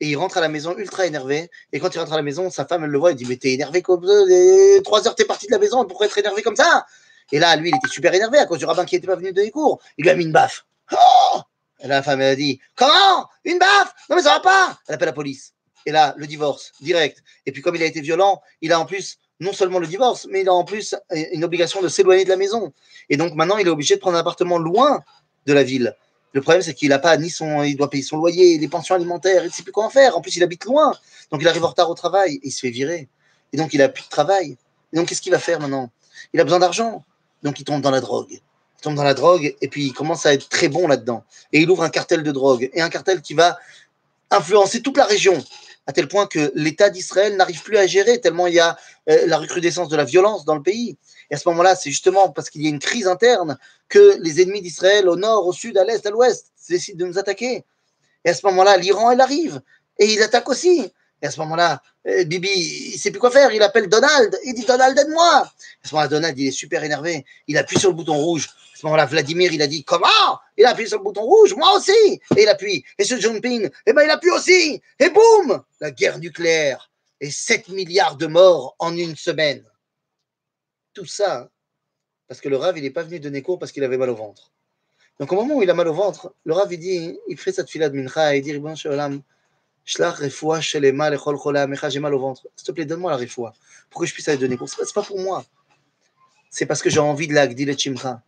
Et 0.00 0.08
il 0.08 0.16
rentre 0.16 0.38
à 0.38 0.40
la 0.40 0.48
maison 0.48 0.76
ultra 0.76 1.06
énervé. 1.06 1.50
Et 1.72 1.78
quand 1.78 1.94
il 1.94 1.98
rentre 1.98 2.12
à 2.12 2.16
la 2.16 2.22
maison, 2.22 2.50
sa 2.50 2.66
femme, 2.66 2.84
elle 2.84 2.90
le 2.90 2.98
voit, 2.98 3.10
elle 3.10 3.16
dit 3.16 3.26
Mais 3.26 3.36
t'es 3.36 3.52
énervé 3.52 3.82
comme 3.82 4.06
ça, 4.06 4.82
trois 4.82 5.06
heures, 5.06 5.14
t'es 5.14 5.24
parti 5.24 5.46
de 5.46 5.52
la 5.52 5.58
maison, 5.58 5.84
pourquoi 5.84 6.06
être 6.06 6.18
énervé 6.18 6.42
comme 6.42 6.56
ça? 6.56 6.86
Et 7.32 7.38
là, 7.38 7.56
lui, 7.56 7.70
il 7.70 7.76
était 7.76 7.88
super 7.88 8.12
énervé 8.12 8.38
à 8.38 8.46
cause 8.46 8.58
du 8.58 8.64
rabbin 8.64 8.84
qui 8.84 8.96
n'était 8.96 9.06
pas 9.06 9.16
venu 9.16 9.32
donner 9.32 9.50
cours. 9.50 9.80
Il 9.96 10.02
lui 10.02 10.10
a 10.10 10.14
mis 10.14 10.24
une 10.24 10.32
baffe. 10.32 10.66
Oh 10.92 11.40
et 11.80 11.88
la 11.88 12.02
femme, 12.02 12.20
elle 12.20 12.32
a 12.32 12.36
dit 12.36 12.60
Comment? 12.74 13.28
Une 13.44 13.58
baffe? 13.58 13.94
Non, 14.08 14.16
mais 14.16 14.22
ça 14.22 14.34
va 14.34 14.40
pas 14.40 14.78
Elle 14.88 14.94
appelle 14.94 15.06
la 15.06 15.12
police. 15.12 15.54
Et 15.86 15.92
là, 15.92 16.14
le 16.16 16.26
divorce, 16.26 16.72
direct. 16.80 17.22
Et 17.46 17.52
puis, 17.52 17.62
comme 17.62 17.76
il 17.76 17.82
a 17.82 17.86
été 17.86 18.00
violent, 18.00 18.40
il 18.62 18.72
a 18.72 18.80
en 18.80 18.86
plus 18.86 19.18
non 19.40 19.52
seulement 19.52 19.78
le 19.78 19.86
divorce, 19.86 20.26
mais 20.30 20.42
il 20.42 20.48
a 20.48 20.52
en 20.52 20.64
plus 20.64 20.94
une 21.32 21.44
obligation 21.44 21.82
de 21.82 21.88
s'éloigner 21.88 22.24
de 22.24 22.28
la 22.28 22.36
maison. 22.36 22.72
Et 23.08 23.16
donc 23.16 23.34
maintenant, 23.34 23.56
il 23.56 23.66
est 23.66 23.70
obligé 23.70 23.96
de 23.96 24.00
prendre 24.00 24.16
un 24.16 24.20
appartement 24.20 24.58
loin 24.58 25.00
de 25.46 25.52
la 25.52 25.62
ville. 25.62 25.96
Le 26.32 26.40
problème, 26.40 26.62
c'est 26.62 26.74
qu'il 26.74 26.88
n'a 26.88 26.98
pas 26.98 27.16
ni 27.16 27.30
son, 27.30 27.62
il 27.62 27.76
doit 27.76 27.90
payer 27.90 28.02
son 28.02 28.16
loyer, 28.16 28.58
les 28.58 28.68
pensions 28.68 28.94
alimentaires, 28.94 29.42
il 29.44 29.48
ne 29.48 29.52
sait 29.52 29.62
plus 29.62 29.72
quoi 29.72 29.84
en 29.84 29.90
faire. 29.90 30.16
En 30.16 30.20
plus, 30.20 30.34
il 30.36 30.42
habite 30.42 30.64
loin, 30.64 30.92
donc 31.30 31.40
il 31.42 31.48
arrive 31.48 31.64
en 31.64 31.68
retard 31.68 31.88
au 31.90 31.94
travail 31.94 32.34
et 32.36 32.40
il 32.48 32.50
se 32.50 32.60
fait 32.60 32.70
virer. 32.70 33.08
Et 33.52 33.56
donc, 33.56 33.72
il 33.72 33.78
n'a 33.78 33.88
plus 33.88 34.02
de 34.02 34.08
travail. 34.08 34.56
Et 34.92 34.96
donc, 34.96 35.08
qu'est-ce 35.08 35.22
qu'il 35.22 35.32
va 35.32 35.38
faire 35.38 35.60
maintenant? 35.60 35.90
Il 36.32 36.40
a 36.40 36.44
besoin 36.44 36.58
d'argent, 36.58 37.04
donc 37.42 37.60
il 37.60 37.64
tombe 37.64 37.82
dans 37.82 37.92
la 37.92 38.00
drogue. 38.00 38.32
Il 38.32 38.80
tombe 38.80 38.96
dans 38.96 39.04
la 39.04 39.14
drogue 39.14 39.54
et 39.60 39.68
puis 39.68 39.86
il 39.86 39.92
commence 39.92 40.26
à 40.26 40.34
être 40.34 40.48
très 40.48 40.68
bon 40.68 40.88
là-dedans. 40.88 41.24
Et 41.52 41.60
il 41.60 41.70
ouvre 41.70 41.84
un 41.84 41.90
cartel 41.90 42.22
de 42.22 42.32
drogue 42.32 42.68
et 42.72 42.80
un 42.82 42.90
cartel 42.90 43.22
qui 43.22 43.34
va 43.34 43.58
influencer 44.30 44.82
toute 44.82 44.96
la 44.96 45.04
région 45.04 45.42
à 45.86 45.92
tel 45.92 46.08
point 46.08 46.26
que 46.26 46.50
l'État 46.54 46.90
d'Israël 46.90 47.36
n'arrive 47.36 47.62
plus 47.62 47.76
à 47.76 47.86
gérer, 47.86 48.20
tellement 48.20 48.46
il 48.46 48.54
y 48.54 48.60
a 48.60 48.76
euh, 49.10 49.26
la 49.26 49.38
recrudescence 49.38 49.88
de 49.88 49.96
la 49.96 50.04
violence 50.04 50.44
dans 50.44 50.54
le 50.54 50.62
pays. 50.62 50.96
Et 51.30 51.34
à 51.34 51.38
ce 51.38 51.48
moment-là, 51.50 51.74
c'est 51.74 51.90
justement 51.90 52.30
parce 52.30 52.50
qu'il 52.50 52.62
y 52.62 52.66
a 52.66 52.70
une 52.70 52.78
crise 52.78 53.06
interne 53.06 53.58
que 53.88 54.18
les 54.20 54.40
ennemis 54.40 54.62
d'Israël, 54.62 55.08
au 55.08 55.16
nord, 55.16 55.46
au 55.46 55.52
sud, 55.52 55.76
à 55.76 55.84
l'est, 55.84 56.04
à 56.06 56.10
l'ouest, 56.10 56.52
décident 56.68 57.04
de 57.04 57.10
nous 57.10 57.18
attaquer. 57.18 57.64
Et 58.24 58.30
à 58.30 58.34
ce 58.34 58.46
moment-là, 58.46 58.76
l'Iran, 58.76 59.10
il 59.10 59.20
arrive. 59.20 59.60
Et 59.98 60.06
il 60.06 60.22
attaque 60.22 60.48
aussi. 60.48 60.90
Et 61.24 61.26
à 61.26 61.30
ce 61.30 61.40
moment-là, 61.40 61.80
euh, 62.06 62.24
Bibi, 62.24 62.50
il 62.50 62.98
sait 62.98 63.10
plus 63.10 63.18
quoi 63.18 63.30
faire. 63.30 63.50
Il 63.50 63.62
appelle 63.62 63.88
Donald. 63.88 64.38
Il 64.44 64.52
dit 64.52 64.66
Donald, 64.66 64.98
aide-moi. 64.98 65.38
À 65.38 65.88
ce 65.88 65.94
moment-là, 65.94 66.08
Donald, 66.08 66.38
il 66.38 66.48
est 66.48 66.50
super 66.50 66.84
énervé. 66.84 67.24
Il 67.46 67.56
appuie 67.56 67.78
sur 67.78 67.88
le 67.88 67.96
bouton 67.96 68.12
rouge. 68.12 68.46
À 68.46 68.76
ce 68.76 68.84
moment-là, 68.84 69.06
Vladimir, 69.06 69.50
il 69.50 69.62
a 69.62 69.66
dit 69.66 69.84
Comment? 69.84 70.38
Il 70.58 70.66
appuie 70.66 70.86
sur 70.86 70.98
le 70.98 71.02
bouton 71.02 71.22
rouge, 71.22 71.54
moi 71.54 71.74
aussi. 71.78 72.20
Et 72.36 72.42
il 72.42 72.48
appuie. 72.48 72.84
Et 72.98 73.04
ce 73.04 73.18
Jinping, 73.18 73.70
eh 73.86 73.92
ben, 73.94 74.02
il 74.02 74.10
appuie 74.10 74.32
aussi. 74.32 74.82
Et 74.98 75.08
boum 75.08 75.62
La 75.80 75.92
guerre 75.92 76.18
nucléaire. 76.18 76.90
Et 77.22 77.30
7 77.30 77.70
milliards 77.70 78.16
de 78.16 78.26
morts 78.26 78.76
en 78.78 78.94
une 78.94 79.16
semaine. 79.16 79.64
Tout 80.92 81.06
ça, 81.06 81.38
hein, 81.38 81.48
parce 82.28 82.42
que 82.42 82.50
le 82.50 82.58
Rav, 82.58 82.76
il 82.76 82.82
n'est 82.82 82.90
pas 82.90 83.02
venu 83.02 83.18
donner 83.18 83.40
cours 83.40 83.58
parce 83.58 83.72
qu'il 83.72 83.82
avait 83.82 83.96
mal 83.96 84.10
au 84.10 84.14
ventre. 84.14 84.52
Donc, 85.18 85.32
au 85.32 85.36
moment 85.36 85.54
où 85.54 85.62
il 85.62 85.70
a 85.70 85.74
mal 85.74 85.88
au 85.88 85.94
ventre, 85.94 86.34
le 86.44 86.52
Rav, 86.52 86.70
il 86.70 86.78
dit 86.78 87.18
Il 87.28 87.38
fait 87.38 87.52
cette 87.52 87.70
fila 87.70 87.88
de 87.88 87.96
mincha 87.96 88.36
et 88.36 88.40
il 88.40 88.42
dit 88.42 88.52
Shalom 88.76 89.22
Shlach 89.84 90.18
refoua 90.18 90.60
shelema 90.60 91.10
j'ai 91.88 92.00
mal 92.00 92.14
au 92.14 92.18
ventre. 92.18 92.48
S'il 92.56 92.66
te 92.66 92.72
plaît, 92.72 92.84
donne-moi 92.86 93.10
la 93.10 93.18
refoua 93.18 93.52
pour 93.90 94.00
que 94.00 94.06
je 94.06 94.12
puisse 94.12 94.28
aller 94.28 94.38
donner. 94.38 94.56
Ce 94.66 94.80
n'est 94.80 94.92
pas 94.94 95.02
pour 95.02 95.20
moi. 95.20 95.44
C'est 96.50 96.66
parce 96.66 96.82
que 96.82 96.90
j'ai 96.90 97.00
envie 97.00 97.28
de 97.28 97.34
la 97.34 97.46
le 97.46 97.76
chimcha. 97.76 98.22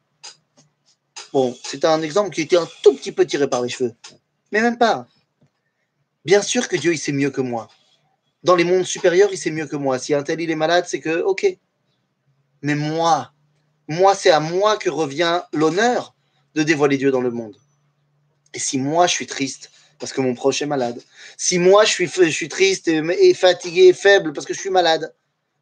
Bon, 1.33 1.57
c'est 1.65 1.85
un 1.85 2.03
exemple 2.03 2.31
qui 2.31 2.43
était 2.43 2.57
un 2.57 2.69
tout 2.83 2.95
petit 2.95 3.13
peu 3.13 3.27
tiré 3.27 3.49
par 3.49 3.63
les 3.63 3.69
cheveux. 3.69 3.95
Mais 4.53 4.61
même 4.61 4.79
pas. 4.79 5.07
Bien 6.25 6.43
sûr 6.43 6.69
que 6.69 6.77
Dieu, 6.77 6.93
il 6.93 6.99
sait 6.99 7.13
mieux 7.13 7.31
que 7.31 7.41
moi. 7.41 7.69
Dans 8.43 8.57
les 8.57 8.65
mondes 8.65 8.85
supérieurs, 8.85 9.31
il 9.33 9.39
sait 9.39 9.51
mieux 9.51 9.67
que 9.67 9.77
moi. 9.77 9.99
Si 9.99 10.15
un 10.15 10.23
tel, 10.23 10.41
il 10.41 10.51
est 10.51 10.57
malade, 10.57 10.85
c'est 10.87 11.01
que, 11.01 11.21
ok. 11.23 11.47
Mais 12.63 12.75
moi, 12.75 13.33
moi, 13.89 14.15
c'est 14.15 14.31
à 14.31 14.41
moi 14.41 14.77
que 14.77 14.91
revient 14.91 15.43
l'honneur 15.53 16.15
de 16.55 16.63
dévoiler 16.63 16.97
Dieu 16.97 17.11
dans 17.11 17.21
le 17.21 17.31
monde. 17.31 17.57
Et 18.55 18.59
si 18.59 18.79
moi, 18.79 19.07
je 19.07 19.13
suis 19.13 19.27
triste, 19.27 19.71
parce 19.99 20.13
que 20.13 20.21
mon 20.21 20.35
proche 20.35 20.63
est 20.63 20.67
malade. 20.67 21.03
Si 21.37 21.59
moi, 21.59 21.85
je 21.85 21.93
suis, 21.93 22.07
je 22.07 22.31
suis 22.31 22.49
triste 22.49 22.89
et, 22.89 23.35
fatigué 23.35 23.89
et 23.89 23.93
faible 23.93 24.33
parce 24.33 24.47
que 24.47 24.55
je 24.55 24.61
suis 24.61 24.71
malade, 24.71 25.15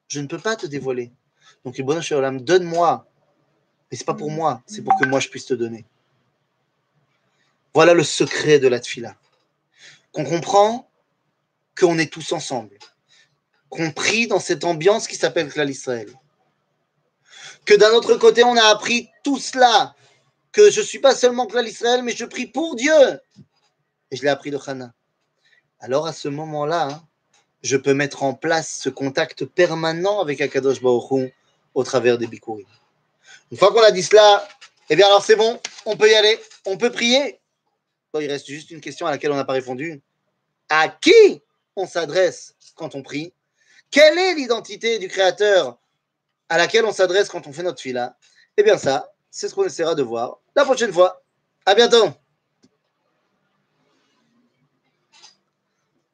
je 0.09 0.20
ne 0.20 0.27
peux 0.27 0.38
pas 0.38 0.57
te 0.57 0.66
dévoiler. 0.66 1.12
Donc, 1.64 1.81
donne-moi. 1.81 3.07
Mais 3.90 3.97
c'est 3.97 4.05
pas 4.05 4.14
pour 4.14 4.31
moi, 4.31 4.62
c'est 4.66 4.83
pour 4.83 4.99
que 5.01 5.07
moi, 5.07 5.20
je 5.20 5.29
puisse 5.29 5.47
te 5.47 5.55
donner. 5.55 5.85
Voilà 7.75 7.94
le 7.94 8.05
secret 8.05 8.59
de 8.59 8.68
la 8.68 8.81
tfila. 8.81 9.16
Qu'on 10.12 10.25
comprend 10.25 10.88
qu'on 11.79 11.99
est 11.99 12.12
tous 12.12 12.33
ensemble. 12.33 12.79
Qu'on 13.68 13.90
prie 13.90 14.27
dans 14.27 14.38
cette 14.38 14.64
ambiance 14.64 15.09
qui 15.09 15.16
s'appelle 15.16 15.49
Klal 15.49 15.70
Israël. 15.70 16.09
Que 17.64 17.75
d'un 17.75 17.90
autre 17.90 18.14
côté, 18.16 18.44
on 18.44 18.57
a 18.57 18.66
appris 18.66 19.09
tout 19.25 19.38
cela. 19.38 19.94
Que 20.53 20.70
je 20.70 20.81
ne 20.81 20.87
suis 20.87 21.01
pas 21.01 21.14
seulement 21.14 21.47
Klal 21.47 21.66
Israël, 21.66 22.03
mais 22.03 22.12
je 22.12 22.25
prie 22.25 22.47
pour 22.47 22.77
Dieu 22.77 22.92
je 24.12 24.23
l'ai 24.23 24.29
appris 24.29 24.51
de 24.51 24.59
Hana. 24.64 24.93
Alors 25.81 26.07
à 26.07 26.12
ce 26.12 26.29
moment-là, 26.29 26.88
hein, 26.88 27.03
je 27.62 27.77
peux 27.77 27.95
mettre 27.95 28.23
en 28.23 28.35
place 28.35 28.79
ce 28.83 28.88
contact 28.88 29.45
permanent 29.45 30.21
avec 30.21 30.40
Akadosh 30.40 30.81
Baruch 30.81 31.33
au 31.75 31.85
travers 31.85 32.19
des 32.19 32.27
Bikurim. 32.27 32.67
Une 33.51 33.59
fois 33.59 33.73
qu'on 33.73 33.83
a 33.83 33.90
dit 33.90 34.03
cela, 34.03 34.47
eh 34.90 34.97
bien 34.97 35.07
alors 35.07 35.25
c'est 35.25 35.37
bon, 35.37 35.61
on 35.87 35.97
peut 35.97 36.11
y 36.11 36.14
aller, 36.14 36.38
on 36.67 36.77
peut 36.77 36.90
prier. 36.90 37.40
il 38.21 38.31
reste 38.31 38.47
juste 38.47 38.71
une 38.71 38.81
question 38.81 39.07
à 39.07 39.11
laquelle 39.11 39.33
on 39.33 39.37
n'a 39.37 39.45
pas 39.45 39.55
répondu. 39.55 40.01
À 40.69 40.88
qui 40.88 41.43
on 41.77 41.87
s'adresse 41.87 42.55
quand 42.75 42.95
on 42.95 43.03
prie? 43.03 43.33
Quelle 43.90 44.19
est 44.19 44.35
l'identité 44.35 44.99
du 44.99 45.09
Créateur 45.09 45.79
à 46.49 46.59
laquelle 46.59 46.85
on 46.85 46.93
s'adresse 46.93 47.29
quand 47.29 47.47
on 47.47 47.53
fait 47.53 47.62
notre 47.62 47.81
fila? 47.81 48.17
Eh 48.57 48.62
bien 48.62 48.79
ça, 48.79 49.12
c'est 49.31 49.49
ce 49.49 49.55
qu'on 49.55 49.64
essaiera 49.64 49.95
de 49.95 50.03
voir 50.03 50.38
la 50.55 50.64
prochaine 50.64 50.93
fois. 50.93 51.23
À 51.67 51.75
bientôt 51.75 52.09